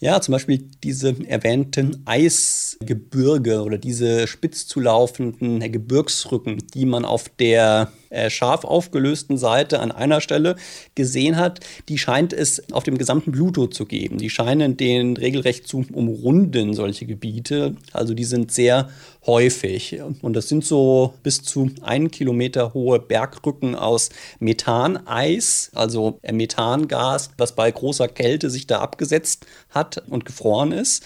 [0.00, 7.92] Ja, zum Beispiel diese erwähnten Eisgebirge oder diese spitz zulaufenden Gebirgsrücken, die man auf der
[8.10, 10.56] äh, scharf aufgelösten Seite an einer Stelle
[10.94, 14.18] gesehen hat, die scheint es auf dem gesamten Pluto zu geben.
[14.18, 17.76] Die scheinen den regelrecht zu umrunden, solche Gebiete.
[17.92, 18.88] Also die sind sehr
[19.26, 20.00] häufig.
[20.22, 27.54] Und das sind so bis zu einen Kilometer hohe Bergrücken aus Methaneis, also Methangas, was
[27.54, 31.02] bei großer Kälte sich da abgesetzt hat und gefroren ist.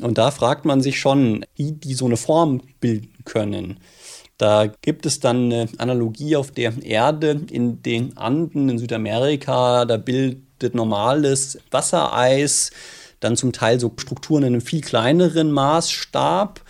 [0.00, 3.78] Und da fragt man sich schon, wie die so eine Form bilden können.
[4.40, 9.84] Da gibt es dann eine Analogie auf der Erde in den Anden in Südamerika.
[9.84, 12.70] Da bildet normales Wassereis
[13.20, 16.62] dann zum Teil so Strukturen in einem viel kleineren Maßstab.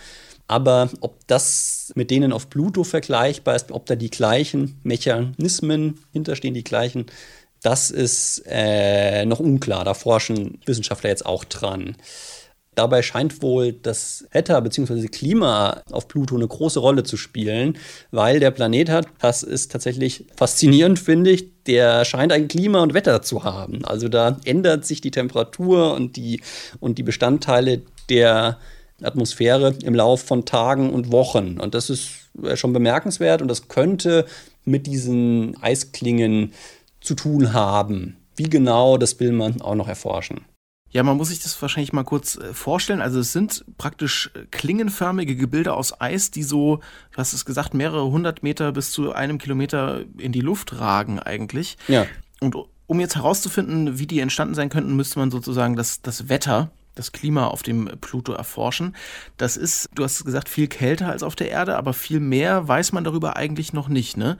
[0.49, 6.53] Aber ob das mit denen auf Pluto vergleichbar ist, ob da die gleichen Mechanismen hinterstehen,
[6.53, 7.05] die gleichen,
[7.63, 9.85] das ist äh, noch unklar.
[9.85, 11.95] Da forschen Wissenschaftler jetzt auch dran.
[12.75, 15.07] Dabei scheint wohl das Wetter bzw.
[15.07, 17.77] Klima auf Pluto eine große Rolle zu spielen,
[18.11, 22.93] weil der Planet hat, das ist tatsächlich faszinierend, finde ich, der scheint ein Klima und
[22.93, 23.83] Wetter zu haben.
[23.83, 26.41] Also da ändert sich die Temperatur und die,
[26.79, 28.57] und die Bestandteile der
[29.03, 31.59] Atmosphäre im Laufe von Tagen und Wochen.
[31.59, 32.09] Und das ist
[32.55, 34.25] schon bemerkenswert und das könnte
[34.63, 36.53] mit diesen Eisklingen
[37.01, 38.15] zu tun haben.
[38.37, 40.45] Wie genau, das will man auch noch erforschen.
[40.91, 43.01] Ja, man muss sich das wahrscheinlich mal kurz äh, vorstellen.
[43.01, 46.77] Also es sind praktisch äh, klingenförmige Gebilde aus Eis, die so,
[47.11, 51.19] du hast es gesagt, mehrere hundert Meter bis zu einem Kilometer in die Luft ragen
[51.19, 51.77] eigentlich.
[51.87, 52.05] Ja.
[52.41, 52.55] Und
[52.87, 57.13] um jetzt herauszufinden, wie die entstanden sein könnten, müsste man sozusagen das, das Wetter, das
[57.13, 58.97] Klima auf dem Pluto erforschen.
[59.37, 62.91] Das ist, du hast gesagt, viel kälter als auf der Erde, aber viel mehr weiß
[62.91, 64.37] man darüber eigentlich noch nicht, ne?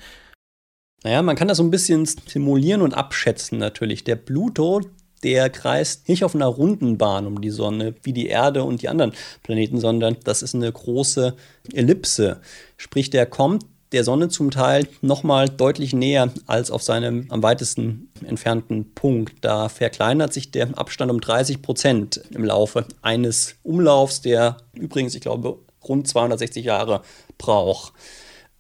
[1.03, 4.03] Naja, man kann das so ein bisschen simulieren und abschätzen natürlich.
[4.03, 4.81] Der Pluto,
[5.23, 8.89] der kreist nicht auf einer runden Bahn um die Sonne wie die Erde und die
[8.89, 11.36] anderen Planeten, sondern das ist eine große
[11.73, 12.41] Ellipse.
[12.77, 18.10] Sprich, der kommt der Sonne zum Teil nochmal deutlich näher als auf seinem am weitesten
[18.25, 19.36] entfernten Punkt.
[19.41, 25.21] Da verkleinert sich der Abstand um 30 Prozent im Laufe eines Umlaufs, der übrigens, ich
[25.21, 27.01] glaube, rund 260 Jahre
[27.38, 27.93] braucht.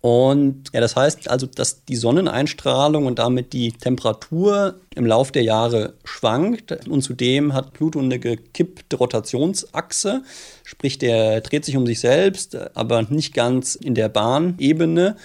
[0.01, 5.43] Und ja, das heißt also, dass die Sonneneinstrahlung und damit die Temperatur im Laufe der
[5.43, 6.87] Jahre schwankt.
[6.87, 10.23] Und zudem hat Pluto eine gekippte Rotationsachse,
[10.63, 15.17] sprich, der dreht sich um sich selbst, aber nicht ganz in der Bahnebene.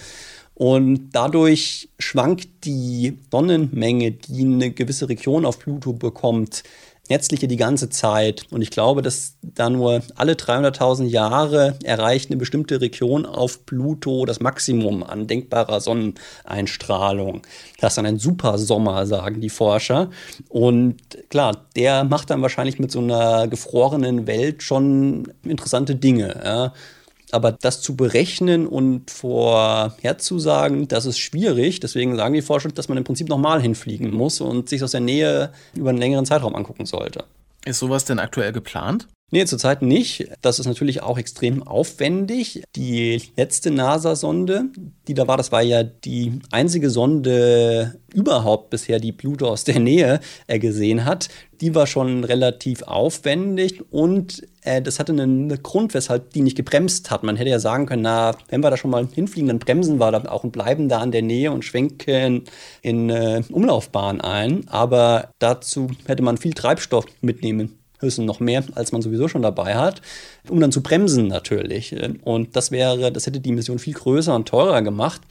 [0.52, 6.62] Und dadurch schwankt die Sonnenmenge, die eine gewisse Region auf Pluto bekommt,
[7.08, 8.46] Netzliche die ganze Zeit.
[8.50, 14.24] Und ich glaube, dass da nur alle 300.000 Jahre erreicht eine bestimmte Region auf Pluto
[14.24, 17.42] das Maximum an denkbarer Sonneneinstrahlung.
[17.80, 20.10] Das ist dann ein Supersommer, sagen die Forscher.
[20.48, 20.96] Und
[21.30, 26.40] klar, der macht dann wahrscheinlich mit so einer gefrorenen Welt schon interessante Dinge.
[26.44, 26.72] Ja.
[27.36, 31.80] Aber das zu berechnen und vorherzusagen, das ist schwierig.
[31.80, 35.00] Deswegen sagen die Forscher, dass man im Prinzip nochmal hinfliegen muss und sich aus der
[35.00, 37.24] Nähe über einen längeren Zeitraum angucken sollte.
[37.66, 39.06] Ist sowas denn aktuell geplant?
[39.32, 40.30] Nee, zurzeit nicht.
[40.40, 42.62] Das ist natürlich auch extrem aufwendig.
[42.76, 44.66] Die letzte NASA-Sonde,
[45.08, 49.80] die da war, das war ja die einzige Sonde überhaupt bisher, die Pluto aus der
[49.80, 51.28] Nähe äh, gesehen hat.
[51.60, 57.10] Die war schon relativ aufwendig und äh, das hatte einen Grund, weshalb die nicht gebremst
[57.10, 57.22] hat.
[57.22, 60.12] Man hätte ja sagen können, na, wenn wir da schon mal hinfliegen, dann bremsen wir
[60.12, 62.44] da auch und bleiben da an der Nähe und schwenken
[62.82, 64.68] in äh, Umlaufbahn ein.
[64.68, 69.74] Aber dazu hätte man viel Treibstoff mitnehmen höchstens noch mehr, als man sowieso schon dabei
[69.74, 70.02] hat,
[70.48, 71.96] um dann zu bremsen natürlich.
[72.24, 75.22] Und das wäre, das hätte die Mission viel größer und teurer gemacht.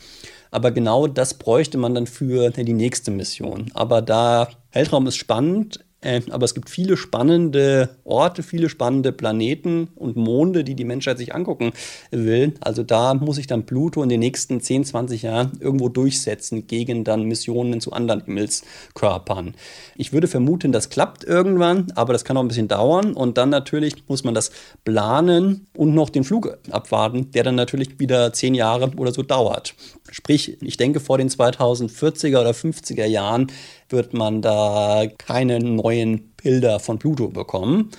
[0.52, 3.72] Aber genau das bräuchte man dann für die nächste Mission.
[3.74, 5.85] Aber da Weltraum ist spannend,
[6.32, 11.34] aber es gibt viele spannende Orte, viele spannende Planeten und Monde, die die Menschheit sich
[11.34, 11.72] angucken
[12.12, 12.54] will.
[12.62, 17.04] Also da muss sich dann Pluto in den nächsten 10, 20 Jahren irgendwo durchsetzen gegen
[17.04, 19.56] dann Missionen zu anderen Himmelskörpern.
[19.96, 23.14] Ich würde vermuten, das klappt irgendwann, aber das kann auch ein bisschen dauern.
[23.14, 24.52] Und dann natürlich muss man das
[24.84, 29.74] planen und noch den Flug abwarten, der dann natürlich wieder 10 Jahre oder so dauert.
[30.12, 33.48] Sprich, ich denke, vor den 2040er oder 50er Jahren
[33.90, 37.92] wird man da keine neuen Bilder von Pluto bekommen.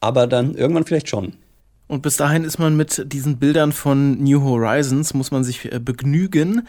[0.00, 1.34] Aber dann irgendwann vielleicht schon.
[1.88, 5.80] Und bis dahin ist man mit diesen Bildern von New Horizons, muss man sich äh,
[5.80, 6.68] begnügen.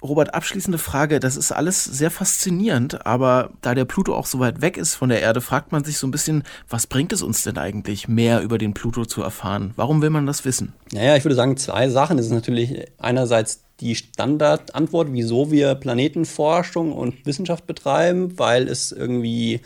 [0.00, 1.18] Robert, abschließende Frage.
[1.18, 5.08] Das ist alles sehr faszinierend, aber da der Pluto auch so weit weg ist von
[5.08, 8.42] der Erde, fragt man sich so ein bisschen, was bringt es uns denn eigentlich, mehr
[8.42, 9.72] über den Pluto zu erfahren?
[9.74, 10.72] Warum will man das wissen?
[10.92, 12.18] Naja, ich würde sagen, zwei Sachen.
[12.18, 19.60] Es ist natürlich einerseits die Standardantwort, wieso wir Planetenforschung und Wissenschaft betreiben, weil es irgendwie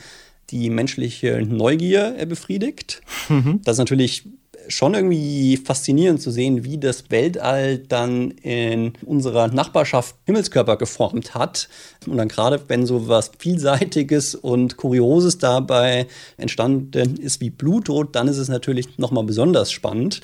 [0.50, 3.02] die menschliche Neugier befriedigt.
[3.28, 3.60] Mhm.
[3.64, 4.24] Das ist natürlich
[4.68, 11.68] schon irgendwie faszinierend zu sehen, wie das Weltall dann in unserer Nachbarschaft Himmelskörper geformt hat.
[12.06, 18.28] Und dann gerade, wenn so was Vielseitiges und Kurioses dabei entstanden ist wie Pluto, dann
[18.28, 20.20] ist es natürlich nochmal besonders spannend.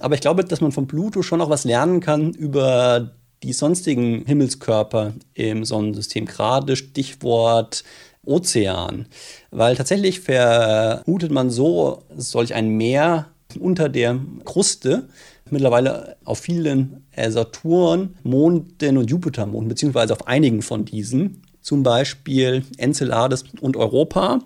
[0.00, 4.24] Aber ich glaube, dass man von Pluto schon auch was lernen kann über die sonstigen
[4.26, 6.26] Himmelskörper im Sonnensystem.
[6.26, 7.84] Gerade Stichwort
[8.24, 9.06] Ozean.
[9.50, 13.26] Weil tatsächlich vermutet man so solch ein Meer
[13.58, 15.08] unter der Kruste
[15.50, 23.44] mittlerweile auf vielen Saturn, Monden und Jupitermonden, beziehungsweise auf einigen von diesen, zum Beispiel Enceladus
[23.60, 24.40] und Europa.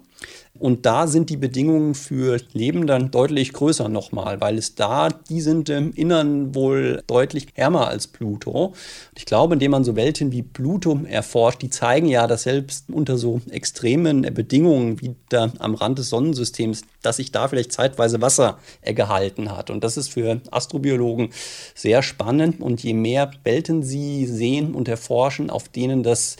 [0.59, 5.41] Und da sind die Bedingungen für Leben dann deutlich größer nochmal, weil es da, die
[5.41, 8.75] sind im Innern wohl deutlich ärmer als Pluto.
[9.17, 13.19] Ich glaube, indem man so Welten wie Pluto erforscht, die zeigen ja, dass selbst unter
[13.19, 18.59] so extremen Bedingungen wie da am Rand des Sonnensystems, dass sich da vielleicht zeitweise Wasser
[18.83, 19.71] gehalten hat.
[19.71, 21.31] Und das ist für Astrobiologen
[21.75, 22.61] sehr spannend.
[22.61, 26.37] Und je mehr Welten sie sehen und erforschen, auf denen das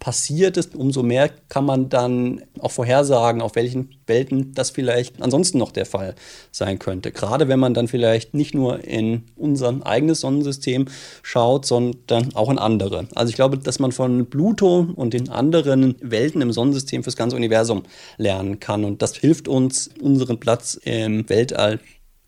[0.00, 5.58] passiert ist, umso mehr kann man dann auch vorhersagen, auf welchen Welten das vielleicht ansonsten
[5.58, 6.14] noch der Fall
[6.50, 7.12] sein könnte.
[7.12, 10.86] Gerade wenn man dann vielleicht nicht nur in unser eigenes Sonnensystem
[11.22, 13.08] schaut, sondern auch in andere.
[13.14, 17.36] Also ich glaube, dass man von Pluto und den anderen Welten im Sonnensystem fürs ganze
[17.36, 17.82] Universum
[18.16, 18.84] lernen kann.
[18.84, 21.78] Und das hilft uns, unseren Platz im Weltall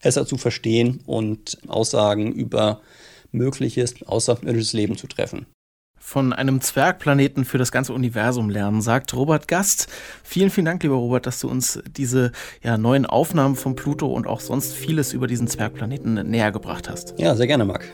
[0.03, 2.83] besser zu verstehen und Aussagen über
[3.31, 5.47] mögliches außerirdisches Leben zu treffen
[6.03, 9.87] von einem Zwergplaneten für das ganze Universum lernen, sagt Robert Gast.
[10.25, 14.27] Vielen, vielen Dank, lieber Robert, dass du uns diese ja, neuen Aufnahmen von Pluto und
[14.27, 17.15] auch sonst vieles über diesen Zwergplaneten näher gebracht hast.
[17.19, 17.85] Ja, sehr gerne, Marc.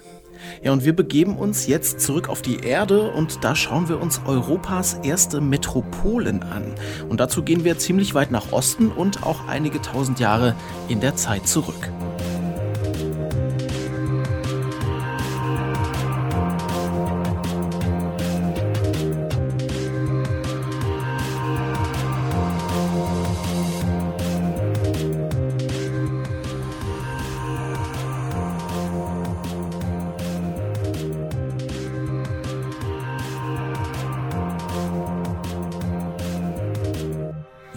[0.63, 4.23] Ja, und wir begeben uns jetzt zurück auf die Erde und da schauen wir uns
[4.25, 6.75] Europas erste Metropolen an.
[7.09, 10.55] Und dazu gehen wir ziemlich weit nach Osten und auch einige tausend Jahre
[10.89, 11.91] in der Zeit zurück.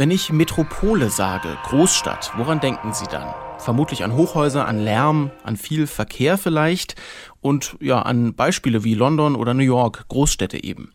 [0.01, 3.35] Wenn ich Metropole sage, Großstadt, woran denken Sie dann?
[3.59, 6.95] Vermutlich an Hochhäuser, an Lärm, an viel Verkehr vielleicht
[7.39, 10.91] und ja, an Beispiele wie London oder New York, Großstädte eben.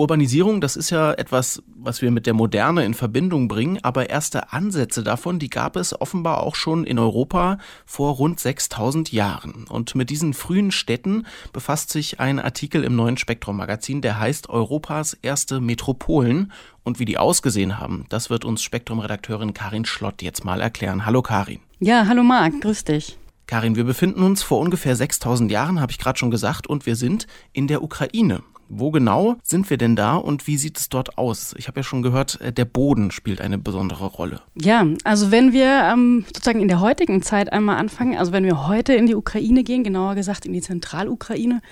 [0.00, 4.50] Urbanisierung, das ist ja etwas, was wir mit der Moderne in Verbindung bringen, aber erste
[4.50, 9.66] Ansätze davon, die gab es offenbar auch schon in Europa vor rund 6000 Jahren.
[9.68, 14.48] Und mit diesen frühen Städten befasst sich ein Artikel im neuen Spektrum Magazin, der heißt
[14.48, 16.50] Europas erste Metropolen.
[16.82, 21.04] Und wie die ausgesehen haben, das wird uns Spektrum-Redakteurin Karin Schlott jetzt mal erklären.
[21.04, 21.60] Hallo Karin.
[21.78, 23.18] Ja, hallo Marc, grüß dich.
[23.46, 26.96] Karin, wir befinden uns vor ungefähr 6000 Jahren, habe ich gerade schon gesagt, und wir
[26.96, 28.42] sind in der Ukraine.
[28.72, 31.54] Wo genau sind wir denn da und wie sieht es dort aus?
[31.58, 34.40] Ich habe ja schon gehört, äh, der Boden spielt eine besondere Rolle.
[34.54, 38.68] Ja, also wenn wir ähm, sozusagen in der heutigen Zeit einmal anfangen, also wenn wir
[38.68, 41.62] heute in die Ukraine gehen, genauer gesagt in die Zentralukraine,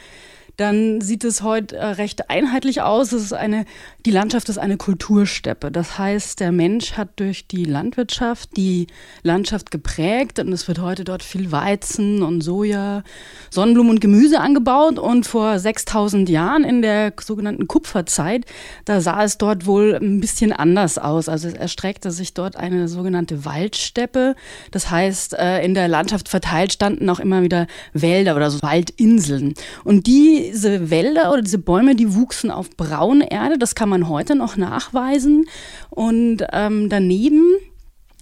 [0.59, 3.13] dann sieht es heute äh, recht einheitlich aus.
[3.13, 3.65] Es ist eine,
[4.05, 5.71] die Landschaft ist eine Kultursteppe.
[5.71, 8.89] Das heißt, der Mensch hat durch die Landwirtschaft die
[9.23, 13.05] Landschaft geprägt und es wird heute dort viel Weizen und Soja,
[13.51, 14.99] Sonnenblumen und Gemüse angebaut.
[14.99, 18.45] Und vor 6000 Jahren in der sogenannten Kupferzeit,
[18.85, 21.29] da sah es dort wohl ein bisschen anders aus.
[21.29, 24.35] Also es erstreckte sich dort eine sogenannte Waldsteppe.
[24.73, 29.55] Das heißt, äh, in der Landschaft verteilt standen auch immer wieder Wälder oder so Waldinseln.
[29.85, 33.59] Und die diese Wälder oder diese Bäume, die wuchsen auf braune Erde.
[33.59, 35.47] Das kann man heute noch nachweisen.
[35.91, 37.45] Und ähm, daneben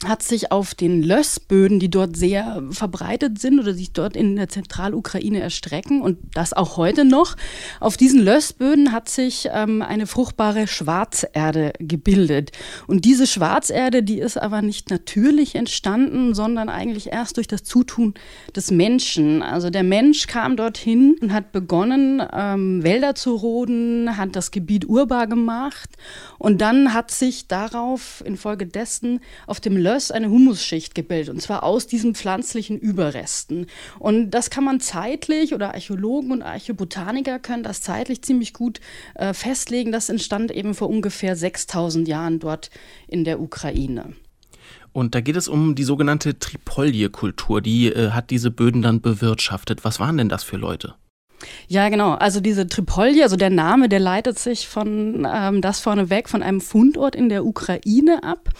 [0.04, 4.50] hat sich auf den Lössböden, die dort sehr verbreitet sind oder sich dort in der
[4.50, 7.35] Zentralukraine erstrecken und das auch heute noch,
[7.80, 12.52] auf diesen Lössböden hat sich ähm, eine fruchtbare Schwarzerde gebildet.
[12.87, 18.12] Und diese Schwarzerde, die ist aber nicht natürlich entstanden, sondern eigentlich erst durch das Zutun
[18.54, 19.42] des Menschen.
[19.42, 24.87] Also der Mensch kam dorthin und hat begonnen, ähm, Wälder zu roden, hat das Gebiet
[24.87, 25.88] urbar gemacht
[26.38, 31.87] und dann hat sich darauf infolgedessen auf dem Löss eine Humusschicht gebildet, und zwar aus
[31.87, 33.67] diesen pflanzlichen Überresten.
[34.00, 38.81] Und das kann man zeitlich, oder Archäologen und Archäobotaniker können das zeitlich ziemlich gut
[39.15, 39.92] äh, festlegen.
[39.92, 42.71] Das entstand eben vor ungefähr 6000 Jahren dort
[43.06, 44.15] in der Ukraine.
[44.92, 47.60] Und da geht es um die sogenannte Tripolje-Kultur.
[47.60, 49.85] Die äh, hat diese Böden dann bewirtschaftet.
[49.85, 50.94] Was waren denn das für Leute?
[51.68, 52.12] Ja, genau.
[52.12, 56.60] Also diese Tripolje, also der Name, der leitet sich von ähm, das vorneweg von einem
[56.60, 58.50] Fundort in der Ukraine ab.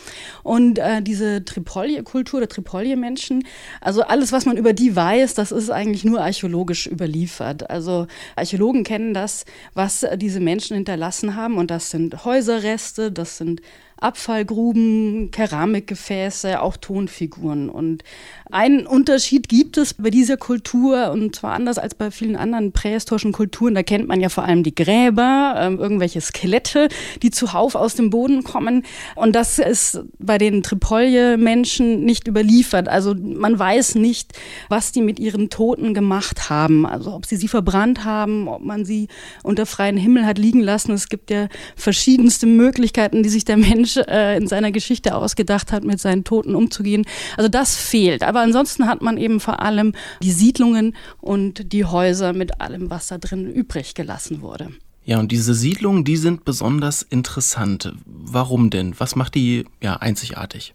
[0.43, 3.45] Und äh, diese Tripolje-Kultur, der Tripolje-Menschen,
[3.81, 7.71] also alles, was man über die weiß, das ist eigentlich nur archäologisch überliefert.
[7.71, 11.57] Also Archäologen kennen das, was diese Menschen hinterlassen haben.
[11.59, 13.63] Und das sind Häuserreste, das sind
[13.99, 17.71] Abfallgruben, Keramikgefäße, auch Tonfiguren.
[17.71, 18.05] Und
[18.51, 23.33] einen Unterschied gibt es bei dieser Kultur, und zwar anders als bei vielen anderen prähistorischen
[23.33, 23.75] Kulturen.
[23.75, 26.89] Da kennt man ja vor allem die Gräber, äh, irgendwelche Skelette,
[27.23, 28.85] die zuhauf aus dem Boden kommen.
[29.15, 32.89] Und das ist bei den Tripolje-Menschen nicht überliefert.
[32.89, 34.35] Also man weiß nicht,
[34.69, 36.85] was die mit ihren Toten gemacht haben.
[36.85, 39.09] Also ob sie sie verbrannt haben, ob man sie
[39.43, 40.93] unter freiem Himmel hat liegen lassen.
[40.93, 45.73] Es gibt ja verschiedenste Möglichkeiten, die sich der Mensch Mensch äh, in seiner Geschichte ausgedacht
[45.73, 47.05] hat, mit seinen Toten umzugehen.
[47.37, 48.23] Also das fehlt.
[48.23, 53.09] Aber ansonsten hat man eben vor allem die Siedlungen und die Häuser mit allem, was
[53.09, 54.71] da drin übrig gelassen wurde.
[55.05, 57.93] Ja, und diese Siedlungen, die sind besonders interessant.
[58.05, 58.95] Warum denn?
[58.99, 60.75] Was macht die ja einzigartig?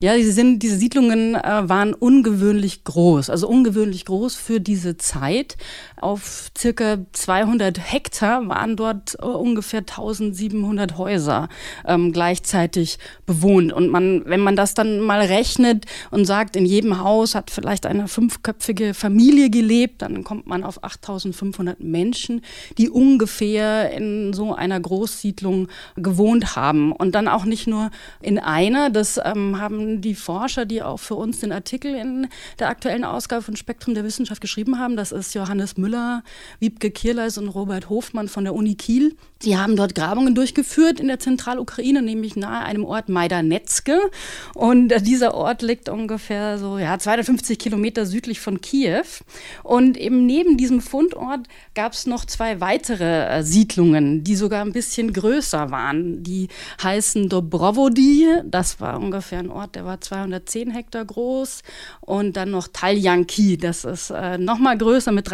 [0.00, 5.56] Ja, diese, sind, diese Siedlungen äh, waren ungewöhnlich groß, also ungewöhnlich groß für diese Zeit.
[6.00, 11.48] Auf circa 200 Hektar waren dort äh, ungefähr 1700 Häuser
[11.86, 13.72] ähm, gleichzeitig bewohnt.
[13.72, 17.86] Und man, wenn man das dann mal rechnet und sagt, in jedem Haus hat vielleicht
[17.86, 22.42] eine fünfköpfige Familie gelebt, dann kommt man auf 8500 Menschen,
[22.76, 26.92] die ungefähr in so einer Großsiedlung gewohnt haben.
[26.92, 27.90] Und dann auch nicht nur
[28.20, 32.28] in einer, das ähm, haben die Forscher, die auch für uns den Artikel in
[32.58, 34.96] der aktuellen Ausgabe von Spektrum der Wissenschaft geschrieben haben.
[34.96, 35.87] Das ist Johannes Müller,
[36.60, 39.16] Wiebke Kierleis und Robert Hofmann von der Uni Kiel.
[39.40, 44.00] Sie haben dort Grabungen durchgeführt in der Zentralukraine, nämlich nahe einem Ort Majdanetske.
[44.54, 49.04] Und dieser Ort liegt ungefähr so ja, 250 Kilometer südlich von Kiew.
[49.62, 54.72] Und eben neben diesem Fundort gab es noch zwei weitere äh, Siedlungen, die sogar ein
[54.72, 56.24] bisschen größer waren.
[56.24, 56.48] Die
[56.82, 61.62] heißen Dobrovody, das war ungefähr ein Ort, der war 210 Hektar groß.
[62.00, 65.30] Und dann noch Taljanki, das ist äh, noch mal größer mit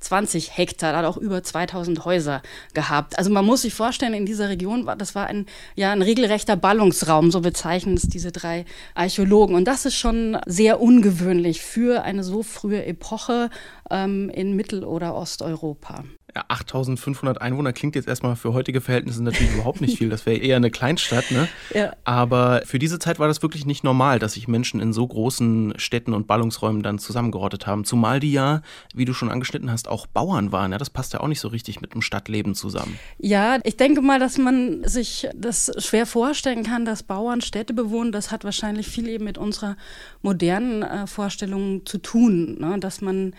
[0.00, 2.42] 320 Hektar, da hat auch über 2000 Häuser
[2.74, 3.18] gehabt.
[3.18, 6.56] Also man muss sich vorstellen, in dieser Region war, das war ein, ja, ein regelrechter
[6.56, 8.64] Ballungsraum, so bezeichnen es diese drei
[8.94, 9.54] Archäologen.
[9.54, 13.50] Und das ist schon sehr ungewöhnlich für eine so frühe Epoche
[13.90, 16.04] ähm, in Mittel- oder Osteuropa.
[16.48, 20.08] 8500 Einwohner klingt jetzt erstmal für heutige Verhältnisse natürlich überhaupt nicht viel.
[20.08, 21.48] Das wäre eher eine Kleinstadt, ne?
[21.74, 21.92] Ja.
[22.04, 25.74] Aber für diese Zeit war das wirklich nicht normal, dass sich Menschen in so großen
[25.76, 27.84] Städten und Ballungsräumen dann zusammengerottet haben.
[27.84, 28.62] Zumal die ja,
[28.94, 30.72] wie du schon angeschnitten hast, auch Bauern waren.
[30.72, 30.78] Ja?
[30.78, 32.98] Das passt ja auch nicht so richtig mit dem Stadtleben zusammen.
[33.18, 38.12] Ja, ich denke mal, dass man sich das schwer vorstellen kann, dass Bauern Städte bewohnen.
[38.12, 39.76] Das hat wahrscheinlich viel eben mit unserer
[40.22, 42.56] modernen äh, Vorstellung zu tun.
[42.58, 42.78] Ne?
[42.78, 43.34] Dass man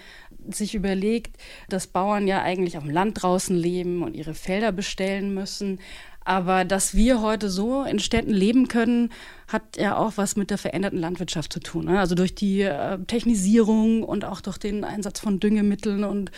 [0.49, 1.37] sich überlegt,
[1.69, 5.79] dass Bauern ja eigentlich auf dem Land draußen leben und ihre Felder bestellen müssen.
[6.25, 9.09] Aber dass wir heute so in Städten leben können,
[9.47, 11.85] hat ja auch was mit der veränderten Landwirtschaft zu tun.
[11.85, 11.99] Ne?
[11.99, 16.29] Also durch die äh, Technisierung und auch durch den Einsatz von Düngemitteln und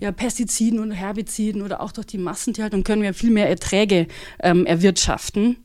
[0.00, 4.08] ja, Pestiziden und Herbiziden oder auch durch die Massentierhaltung können wir viel mehr Erträge
[4.40, 5.56] ähm, erwirtschaften.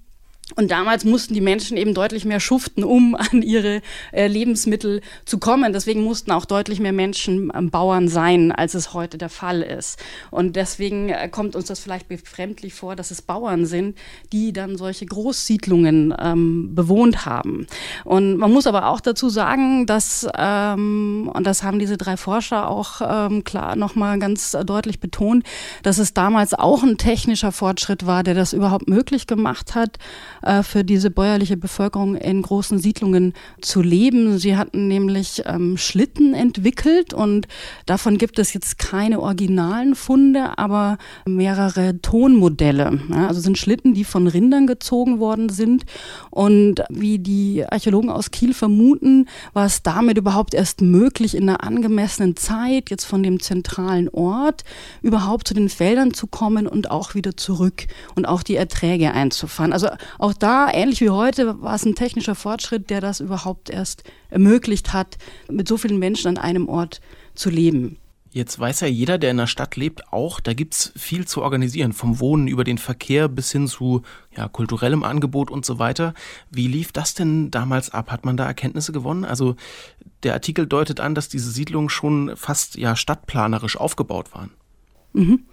[0.56, 3.82] Und damals mussten die Menschen eben deutlich mehr schuften, um an ihre
[4.12, 5.74] äh, Lebensmittel zu kommen.
[5.74, 9.98] Deswegen mussten auch deutlich mehr Menschen ähm, Bauern sein, als es heute der Fall ist.
[10.32, 13.98] Und deswegen äh, kommt uns das vielleicht befremdlich vor, dass es Bauern sind,
[14.32, 17.66] die dann solche Großsiedlungen ähm, bewohnt haben.
[18.04, 22.68] Und man muss aber auch dazu sagen, dass, ähm, und das haben diese drei Forscher
[22.68, 25.46] auch ähm, klar nochmal ganz deutlich betont,
[25.84, 29.98] dass es damals auch ein technischer Fortschritt war, der das überhaupt möglich gemacht hat,
[30.44, 34.38] äh, für diese bäuerliche Bevölkerung in großen Siedlungen zu leben.
[34.38, 37.48] Sie hatten nämlich ähm, Schlitten entwickelt und
[37.86, 43.00] davon gibt es jetzt keine originalen Funde, aber mehrere Tonmodelle.
[43.10, 45.86] Ja, also sind Schlitten, die von Rindern gezogen worden sind.
[46.30, 51.64] Und wie die Archäologen aus Kiel vermuten, war es damit überhaupt erst möglich, in einer
[51.64, 54.64] angemessenen Zeit, jetzt von dem zentralen Ort,
[55.02, 59.74] überhaupt zu den Feldern zu kommen und auch wieder zurück und auch die Erträge einzufahren.
[59.74, 59.88] Also
[60.20, 64.04] auch auch da, ähnlich wie heute, war es ein technischer Fortschritt, der das überhaupt erst
[64.30, 65.18] ermöglicht hat,
[65.50, 67.02] mit so vielen Menschen an einem Ort
[67.36, 67.98] zu leben.
[68.32, 71.44] Jetzt weiß ja jeder, der in der Stadt lebt, auch, da gibt es viel zu
[71.44, 74.02] organisieren, vom Wohnen über den Verkehr bis hin zu
[74.36, 76.16] ja, kulturellem Angebot und so weiter.
[76.50, 78.10] Wie lief das denn damals ab?
[78.10, 79.26] Hat man da Erkenntnisse gewonnen?
[79.26, 79.56] Also
[80.24, 84.50] der Artikel deutet an, dass diese Siedlungen schon fast ja stadtplanerisch aufgebaut waren.
[85.14, 85.46] Mhm.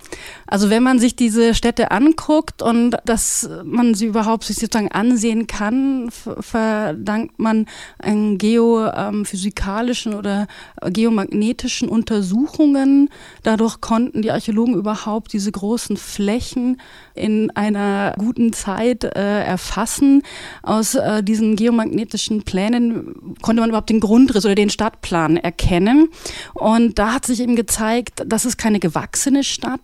[0.46, 5.46] Also wenn man sich diese Städte anguckt und dass man sie überhaupt sich sozusagen ansehen
[5.46, 7.66] kann, verdankt man
[7.98, 10.46] einen geophysikalischen oder
[10.86, 13.10] geomagnetischen Untersuchungen.
[13.42, 16.80] Dadurch konnten die Archäologen überhaupt diese großen Flächen
[17.14, 20.22] in einer guten Zeit äh, erfassen.
[20.62, 26.08] Aus äh, diesen geomagnetischen Plänen konnte man überhaupt den Grundriss oder den Stadtplan erkennen.
[26.54, 29.80] Und da hat sich eben gezeigt, dass es keine gewachsene Stadt,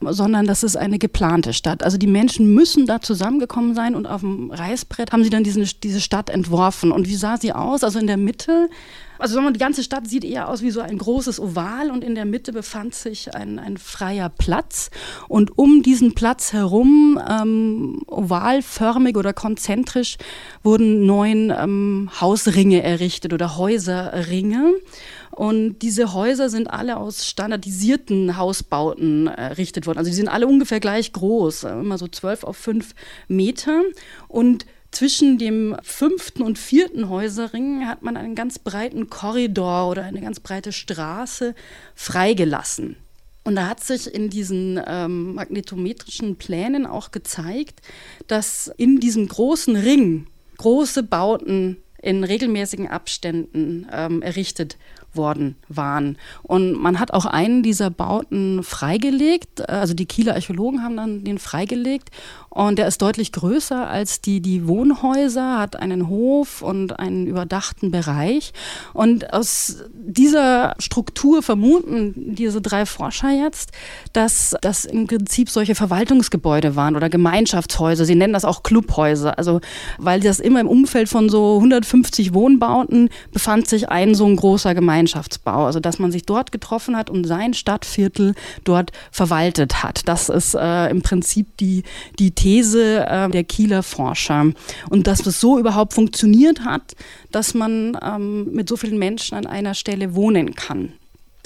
[0.00, 1.82] sondern das ist eine geplante Stadt.
[1.82, 5.68] Also die Menschen müssen da zusammengekommen sein und auf dem Reißbrett haben sie dann diesen,
[5.82, 6.92] diese Stadt entworfen.
[6.92, 7.82] Und wie sah sie aus?
[7.82, 8.68] Also in der Mitte
[9.18, 12.24] also die ganze Stadt sieht eher aus wie so ein großes Oval und in der
[12.24, 14.90] Mitte befand sich ein, ein freier Platz.
[15.28, 20.16] Und um diesen Platz herum, ähm, ovalförmig oder konzentrisch,
[20.62, 24.74] wurden neun ähm, Hausringe errichtet oder Häuserringe.
[25.36, 29.98] Und diese Häuser sind alle aus standardisierten Hausbauten errichtet worden.
[29.98, 32.94] Also die sind alle ungefähr gleich groß, immer so zwölf auf fünf
[33.28, 33.82] Meter.
[34.28, 40.22] Und zwischen dem fünften und vierten Häuserring hat man einen ganz breiten Korridor oder eine
[40.22, 41.54] ganz breite Straße
[41.94, 42.96] freigelassen.
[43.44, 47.80] Und da hat sich in diesen ähm, magnetometrischen Plänen auch gezeigt,
[48.26, 54.78] dass in diesem großen Ring große Bauten in regelmäßigen Abständen ähm, errichtet
[55.16, 56.18] worden waren.
[56.42, 61.38] Und man hat auch einen dieser Bauten freigelegt, also die Kieler Archäologen haben dann den
[61.38, 62.10] freigelegt
[62.56, 67.90] und der ist deutlich größer als die, die Wohnhäuser, hat einen Hof und einen überdachten
[67.90, 68.54] Bereich.
[68.94, 73.72] Und aus dieser Struktur vermuten diese drei Forscher jetzt,
[74.14, 78.06] dass das im Prinzip solche Verwaltungsgebäude waren oder Gemeinschaftshäuser.
[78.06, 79.36] Sie nennen das auch Clubhäuser.
[79.36, 79.60] Also,
[79.98, 84.74] weil das immer im Umfeld von so 150 Wohnbauten befand sich ein so ein großer
[84.74, 85.66] Gemeinschaftsbau.
[85.66, 88.34] Also, dass man sich dort getroffen hat und sein Stadtviertel
[88.64, 90.08] dort verwaltet hat.
[90.08, 91.82] Das ist äh, im Prinzip die,
[92.18, 94.52] die äh, der Kieler Forscher.
[94.90, 96.94] Und dass das so überhaupt funktioniert hat,
[97.32, 100.92] dass man ähm, mit so vielen Menschen an einer Stelle wohnen kann.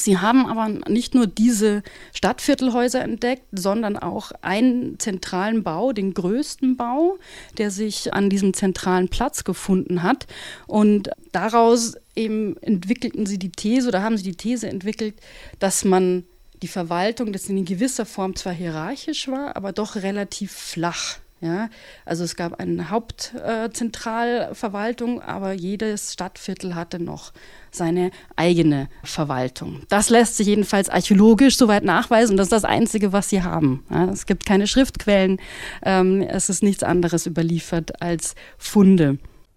[0.00, 1.82] Sie haben aber nicht nur diese
[2.14, 7.18] Stadtviertelhäuser entdeckt, sondern auch einen zentralen Bau, den größten Bau,
[7.58, 10.26] der sich an diesem zentralen Platz gefunden hat.
[10.66, 15.16] Und daraus eben entwickelten sie die These oder haben sie die These entwickelt,
[15.58, 16.24] dass man
[16.62, 21.18] die Verwaltung, das in gewisser Form zwar hierarchisch war, aber doch relativ flach.
[21.42, 21.70] Ja,
[22.04, 27.32] also es gab eine Hauptzentralverwaltung, äh, aber jedes Stadtviertel hatte noch
[27.70, 29.80] seine eigene Verwaltung.
[29.88, 33.84] Das lässt sich jedenfalls archäologisch soweit nachweisen und das ist das Einzige, was sie haben.
[33.88, 35.40] Ja, es gibt keine Schriftquellen,
[35.82, 39.16] ähm, es ist nichts anderes überliefert als Funde.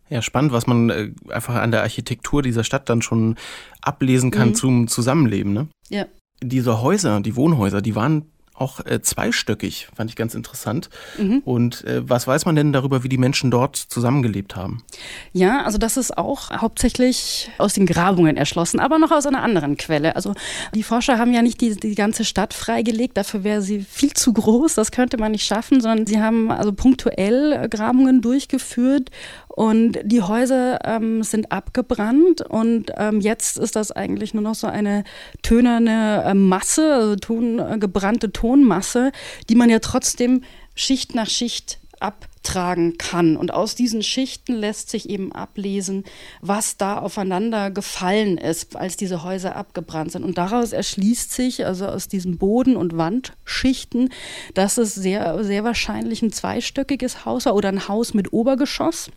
[0.10, 3.36] Ja, spannend, was man äh, einfach an der Architektur dieser Stadt dann schon
[3.82, 4.56] ablesen kann mhm.
[4.56, 5.52] zum Zusammenleben.
[5.52, 5.68] Ne?
[5.90, 6.06] Ja
[6.44, 8.26] diese Häuser, die Wohnhäuser, die waren
[8.56, 10.90] auch äh, zweistöckig, fand ich ganz interessant.
[11.18, 11.42] Mhm.
[11.44, 14.84] Und äh, was weiß man denn darüber, wie die Menschen dort zusammengelebt haben?
[15.32, 19.78] Ja, also das ist auch hauptsächlich aus den Grabungen erschlossen, aber noch aus einer anderen
[19.78, 20.16] Quelle.
[20.16, 20.34] Also
[20.76, 24.34] die Forscher haben ja nicht die, die ganze Stadt freigelegt, dafür wäre sie viel zu
[24.34, 29.10] groß, das könnte man nicht schaffen, sondern sie haben also punktuell Grabungen durchgeführt
[29.56, 34.66] und die Häuser ähm, sind abgebrannt und ähm, jetzt ist das eigentlich nur noch so
[34.66, 35.04] eine
[35.44, 39.12] tönerne äh, Masse, also ton, äh, gebrannte Tonmasse,
[39.50, 40.42] die man ja trotzdem
[40.74, 43.38] Schicht nach Schicht abtragen kann.
[43.38, 46.04] Und aus diesen Schichten lässt sich eben ablesen,
[46.42, 50.24] was da aufeinander gefallen ist, als diese Häuser abgebrannt sind.
[50.24, 54.10] Und daraus erschließt sich, also aus diesen Boden- und Wandschichten,
[54.56, 59.12] dass es sehr, sehr wahrscheinlich ein zweistöckiges Haus war oder ein Haus mit Obergeschoss.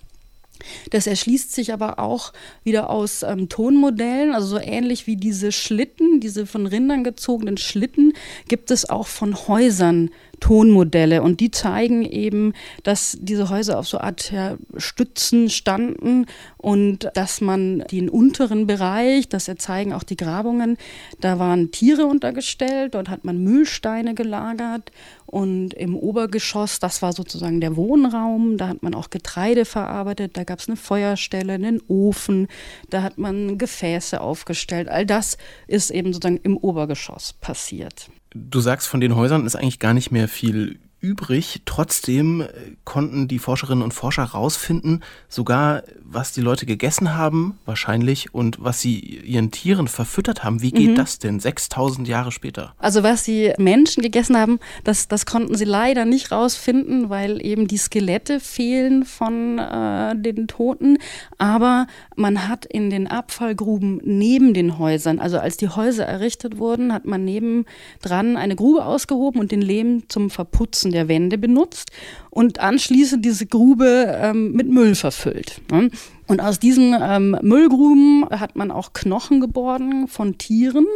[0.90, 2.32] Das erschließt sich aber auch
[2.64, 8.12] wieder aus ähm, Tonmodellen, also so ähnlich wie diese Schlitten, diese von Rindern gezogenen Schlitten,
[8.48, 13.98] gibt es auch von Häusern Tonmodelle und die zeigen eben, dass diese Häuser auf so
[13.98, 16.26] Art ja, Stützen standen
[16.56, 20.76] und dass man den unteren Bereich, das zeigen auch die Grabungen,
[21.20, 24.92] da waren Tiere untergestellt, dort hat man Mühlsteine gelagert
[25.26, 30.44] und im Obergeschoss, das war sozusagen der Wohnraum, da hat man auch Getreide verarbeitet, da
[30.44, 32.48] gab es eine Feuerstelle, einen Ofen,
[32.90, 34.88] da hat man Gefäße aufgestellt.
[34.88, 39.78] All das ist eben sozusagen im Obergeschoss passiert du sagst, von den Häusern ist eigentlich
[39.78, 41.62] gar nicht mehr viel übrig.
[41.64, 42.46] Trotzdem äh,
[42.84, 48.80] konnten die Forscherinnen und Forscher herausfinden, sogar was die Leute gegessen haben, wahrscheinlich, und was
[48.80, 50.62] sie ihren Tieren verfüttert haben.
[50.62, 50.94] Wie geht mhm.
[50.96, 52.74] das denn 6000 Jahre später?
[52.78, 57.68] Also was die Menschen gegessen haben, das, das konnten sie leider nicht rausfinden, weil eben
[57.68, 60.98] die Skelette fehlen von äh, den Toten.
[61.38, 61.86] Aber
[62.16, 67.04] man hat in den Abfallgruben neben den Häusern, also als die Häuser errichtet wurden, hat
[67.04, 71.90] man nebendran eine Grube ausgehoben und den Lehm zum Verputzen der Wände benutzt
[72.30, 75.60] und anschließend diese Grube ähm, mit Müll verfüllt.
[75.70, 75.90] Ne?
[76.26, 80.86] Und aus diesen ähm, Müllgruben hat man auch Knochen geborgen von Tieren,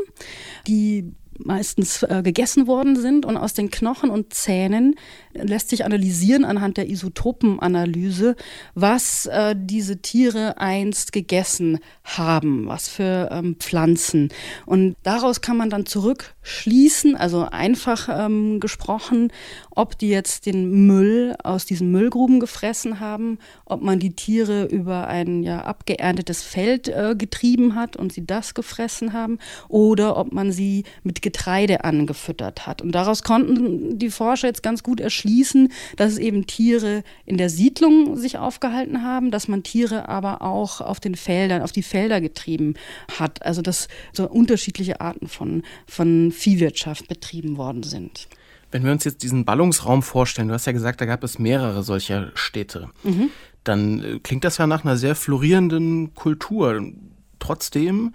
[0.67, 3.25] die meistens äh, gegessen worden sind.
[3.25, 4.97] Und aus den Knochen und Zähnen
[5.33, 8.37] lässt sich analysieren anhand der Isotopenanalyse,
[8.75, 14.31] was äh, diese Tiere einst gegessen haben, was für ähm, Pflanzen.
[14.67, 19.33] Und daraus kann man dann zurückschließen, also einfach ähm, gesprochen,
[19.71, 25.07] ob die jetzt den Müll aus diesen Müllgruben gefressen haben, ob man die Tiere über
[25.07, 30.53] ein ja abgeerntetes Feld äh, getrieben hat und sie das gefressen haben, oder ob man
[30.53, 32.83] sie mit Getreide angefüttert hat.
[32.83, 37.37] Und daraus konnten die Forscher jetzt ganz gut erschließen, schließen, dass es eben Tiere in
[37.37, 41.83] der Siedlung sich aufgehalten haben, dass man Tiere aber auch auf den Feldern, auf die
[41.83, 42.75] Felder getrieben
[43.19, 43.45] hat.
[43.45, 48.29] Also dass so unterschiedliche Arten von, von Viehwirtschaft betrieben worden sind.
[48.71, 51.83] Wenn wir uns jetzt diesen Ballungsraum vorstellen, du hast ja gesagt, da gab es mehrere
[51.83, 53.31] solcher Städte, mhm.
[53.65, 56.81] dann äh, klingt das ja nach einer sehr florierenden Kultur.
[57.41, 58.13] Trotzdem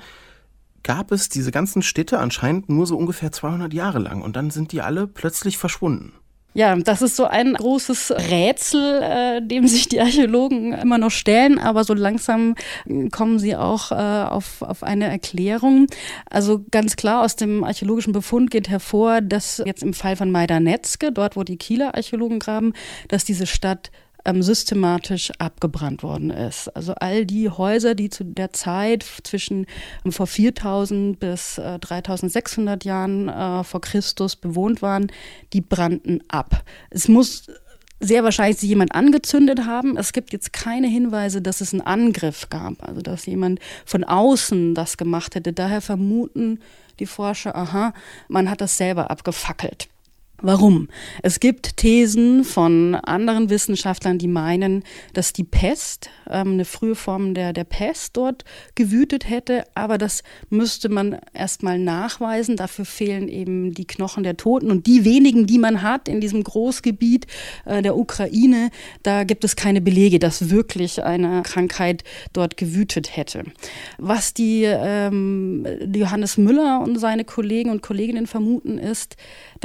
[0.84, 4.72] gab es diese ganzen Städte anscheinend nur so ungefähr 200 Jahre lang und dann sind
[4.72, 6.14] die alle plötzlich verschwunden.
[6.58, 11.60] Ja, das ist so ein großes Rätsel, äh, dem sich die Archäologen immer noch stellen,
[11.60, 12.56] aber so langsam
[12.88, 15.88] äh, kommen sie auch äh, auf, auf eine Erklärung.
[16.30, 21.12] Also ganz klar aus dem archäologischen Befund geht hervor, dass jetzt im Fall von Majdanetzke,
[21.12, 22.72] dort wo die Kieler Archäologen graben,
[23.10, 23.91] dass diese Stadt
[24.26, 26.76] ähm, systematisch abgebrannt worden ist.
[26.76, 29.65] Also all die Häuser, die zu der Zeit zwischen
[30.03, 35.11] ähm, vor 4000 bis äh, 3600 Jahren äh, vor Christus bewohnt waren,
[35.53, 36.63] die brannten ab.
[36.89, 37.47] Es muss
[37.99, 39.97] sehr wahrscheinlich sich jemand angezündet haben.
[39.97, 44.76] Es gibt jetzt keine Hinweise, dass es einen Angriff gab, also dass jemand von außen
[44.76, 45.53] das gemacht hätte.
[45.53, 46.59] Daher vermuten
[46.99, 47.93] die Forscher, aha,
[48.28, 49.88] man hat das selber abgefackelt.
[50.42, 50.90] Warum?
[51.24, 54.84] Es gibt Thesen von anderen Wissenschaftlern, die meinen,
[55.14, 58.44] dass die Pest, ähm, eine frühe Form der, der Pest dort
[58.76, 62.58] gewütet hätte, aber das müsste man erstmal nachweisen.
[62.58, 66.44] Dafür fehlen eben die Knochen der Toten und die wenigen, die man hat in diesem
[66.44, 67.28] Großgebiet
[67.64, 68.72] äh, der Ukraine,
[69.04, 73.44] da gibt es keine Belege, dass wirklich eine Krankheit dort gewütet hätte.
[73.98, 75.66] Was die, ähm,
[75.96, 79.16] Johannes Müller und seine Kollegen und Kolleginnen vermuten, ist,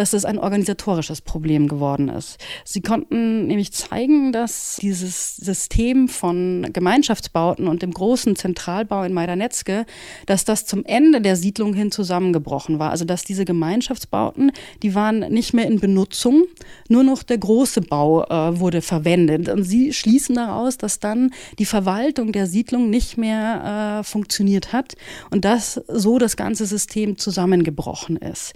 [0.01, 2.39] dass es ein organisatorisches Problem geworden ist.
[2.65, 9.85] Sie konnten nämlich zeigen, dass dieses System von Gemeinschaftsbauten und dem großen Zentralbau in Majdanetzke,
[10.25, 12.93] dass das zum Ende der Siedlung hin zusammengebrochen war.
[12.93, 16.45] Also dass diese Gemeinschaftsbauten, die waren nicht mehr in Benutzung,
[16.89, 19.51] nur noch der große Bau äh, wurde verwendet.
[19.51, 24.95] Und sie schließen daraus, dass dann die Verwaltung der Siedlung nicht mehr äh, funktioniert hat
[25.29, 28.55] und dass so das ganze System zusammengebrochen ist.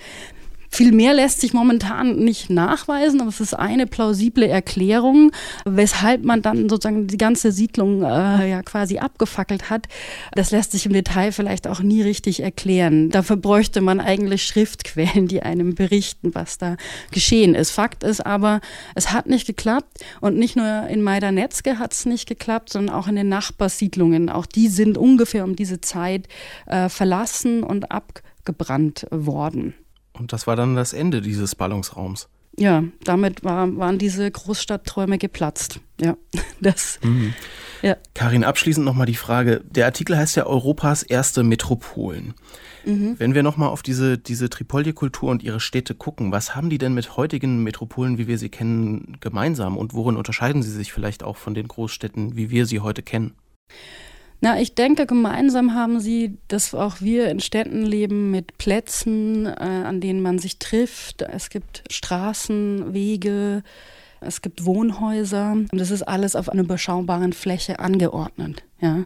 [0.75, 5.31] Viel mehr lässt sich momentan nicht nachweisen, aber es ist eine plausible Erklärung,
[5.65, 9.87] weshalb man dann sozusagen die ganze Siedlung äh, ja quasi abgefackelt hat.
[10.35, 13.11] Das lässt sich im Detail vielleicht auch nie richtig erklären.
[13.11, 16.77] Dafür bräuchte man eigentlich Schriftquellen, die einem berichten, was da
[17.13, 17.71] geschehen ist.
[17.71, 18.61] Fakt ist aber,
[18.97, 23.07] es hat nicht geklappt und nicht nur in Majdanetzke hat es nicht geklappt, sondern auch
[23.07, 24.29] in den Nachbarsiedlungen.
[24.29, 26.27] Auch die sind ungefähr um diese Zeit
[26.67, 29.75] äh, verlassen und abgebrannt worden.
[30.15, 32.29] Und das war dann das Ende dieses Ballungsraums.
[32.57, 35.81] Ja, damit war, waren diese Großstadtträume geplatzt.
[36.01, 36.17] Ja,
[36.61, 37.01] das.
[37.03, 37.35] Mhm.
[37.83, 37.97] Ja.
[38.15, 42.35] Karin, abschließend nochmal die Frage: Der Artikel heißt ja Europas erste Metropolen.
[42.85, 43.17] Mhm.
[43.19, 46.95] Wenn wir nochmal auf diese, diese Tripolje-Kultur und ihre Städte gucken, was haben die denn
[46.95, 51.37] mit heutigen Metropolen, wie wir sie kennen, gemeinsam und worin unterscheiden sie sich vielleicht auch
[51.37, 53.35] von den Großstädten, wie wir sie heute kennen?
[54.45, 59.53] Na, ich denke, gemeinsam haben sie, dass auch wir in Städten leben mit Plätzen, äh,
[59.53, 61.23] an denen man sich trifft.
[61.23, 63.63] Es gibt Straßen, Wege,
[64.21, 65.53] es gibt Wohnhäuser.
[65.53, 68.65] Und das ist alles auf einer überschaubaren Fläche angeordnet.
[68.83, 69.05] Ja.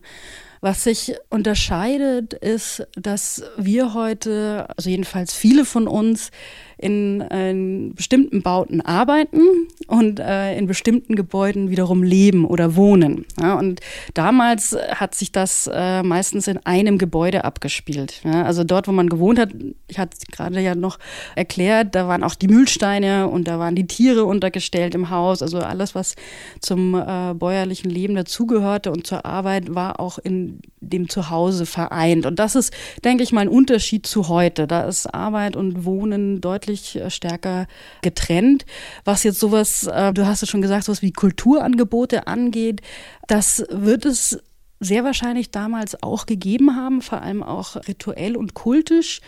[0.60, 6.32] Was sich unterscheidet, ist, dass wir heute, also jedenfalls viele von uns,
[6.78, 9.40] in, in bestimmten Bauten arbeiten
[9.88, 13.26] und äh, in bestimmten Gebäuden wiederum leben oder wohnen.
[13.40, 13.80] Ja, und
[14.14, 18.20] damals hat sich das äh, meistens in einem Gebäude abgespielt.
[18.24, 19.50] Ja, also dort, wo man gewohnt hat,
[19.88, 20.98] ich hatte gerade ja noch
[21.34, 25.42] erklärt, da waren auch die Mühlsteine und da waren die Tiere untergestellt im Haus.
[25.42, 26.14] Also alles, was
[26.60, 32.24] zum äh, bäuerlichen Leben dazugehörte und zur Arbeit, war auch in dem Zuhause vereint.
[32.24, 32.72] Und das ist,
[33.04, 34.66] denke ich mal, ein Unterschied zu heute.
[34.66, 37.66] Da ist Arbeit und Wohnen deutlich deutlich äh, stärker
[38.02, 38.66] getrennt.
[39.04, 42.82] Was jetzt sowas, äh, du hast es schon gesagt, sowas wie Kulturangebote angeht,
[43.26, 44.38] das wird es
[44.80, 49.20] sehr wahrscheinlich damals auch gegeben haben, vor allem auch rituell und kultisch.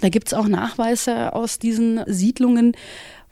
[0.00, 2.72] Da gibt es auch Nachweise aus diesen Siedlungen,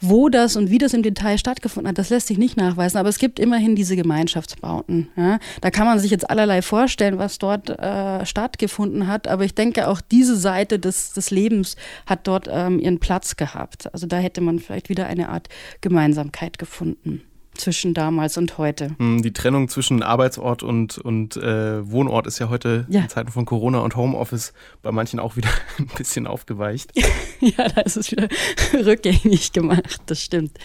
[0.03, 3.09] wo das und wie das im Detail stattgefunden hat, das lässt sich nicht nachweisen, aber
[3.09, 5.09] es gibt immerhin diese Gemeinschaftsbauten.
[5.17, 5.39] Ja.
[5.61, 9.89] Da kann man sich jetzt allerlei vorstellen, was dort äh, stattgefunden hat, aber ich denke,
[9.89, 11.77] auch diese Seite des, des Lebens
[12.07, 13.93] hat dort ähm, ihren Platz gehabt.
[13.95, 15.49] Also da hätte man vielleicht wieder eine Art
[15.81, 17.23] Gemeinsamkeit gefunden
[17.55, 18.95] zwischen damals und heute.
[18.99, 23.03] Hm, die Trennung zwischen Arbeitsort und, und äh, Wohnort ist ja heute ja.
[23.03, 26.93] in Zeiten von Corona und Homeoffice bei manchen auch wieder ein bisschen aufgeweicht.
[27.41, 28.29] ja, da ist es wieder
[28.85, 30.59] rückgängig gemacht, das stimmt.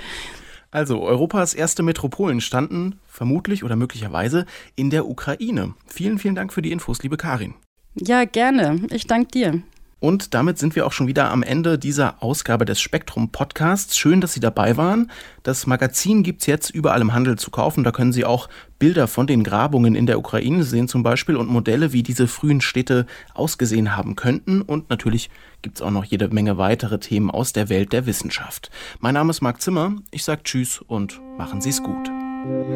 [0.70, 5.74] Also, Europas erste Metropolen standen vermutlich oder möglicherweise in der Ukraine.
[5.88, 7.56] Vielen, vielen Dank für die Infos, liebe Karin.
[7.96, 8.82] Ja, gerne.
[8.92, 9.62] Ich danke dir.
[10.00, 13.98] Und damit sind wir auch schon wieder am Ende dieser Ausgabe des Spektrum Podcasts.
[13.98, 15.10] Schön, dass Sie dabei waren.
[15.41, 17.84] Das Magazin gibt es jetzt überall im Handel zu kaufen.
[17.84, 21.50] Da können Sie auch Bilder von den Grabungen in der Ukraine sehen zum Beispiel und
[21.50, 24.62] Modelle, wie diese frühen Städte ausgesehen haben könnten.
[24.62, 25.32] Und natürlich
[25.64, 28.70] gibt es auch noch jede Menge weitere Themen aus der Welt der Wissenschaft.
[29.00, 29.95] Mein Name ist Marc Zimmer.
[30.12, 32.12] Ich sage Tschüss und machen Sie es gut.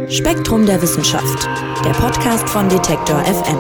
[0.10, 1.48] Spektrum der Wissenschaft,
[1.86, 3.60] der Podcast von Detektor FM.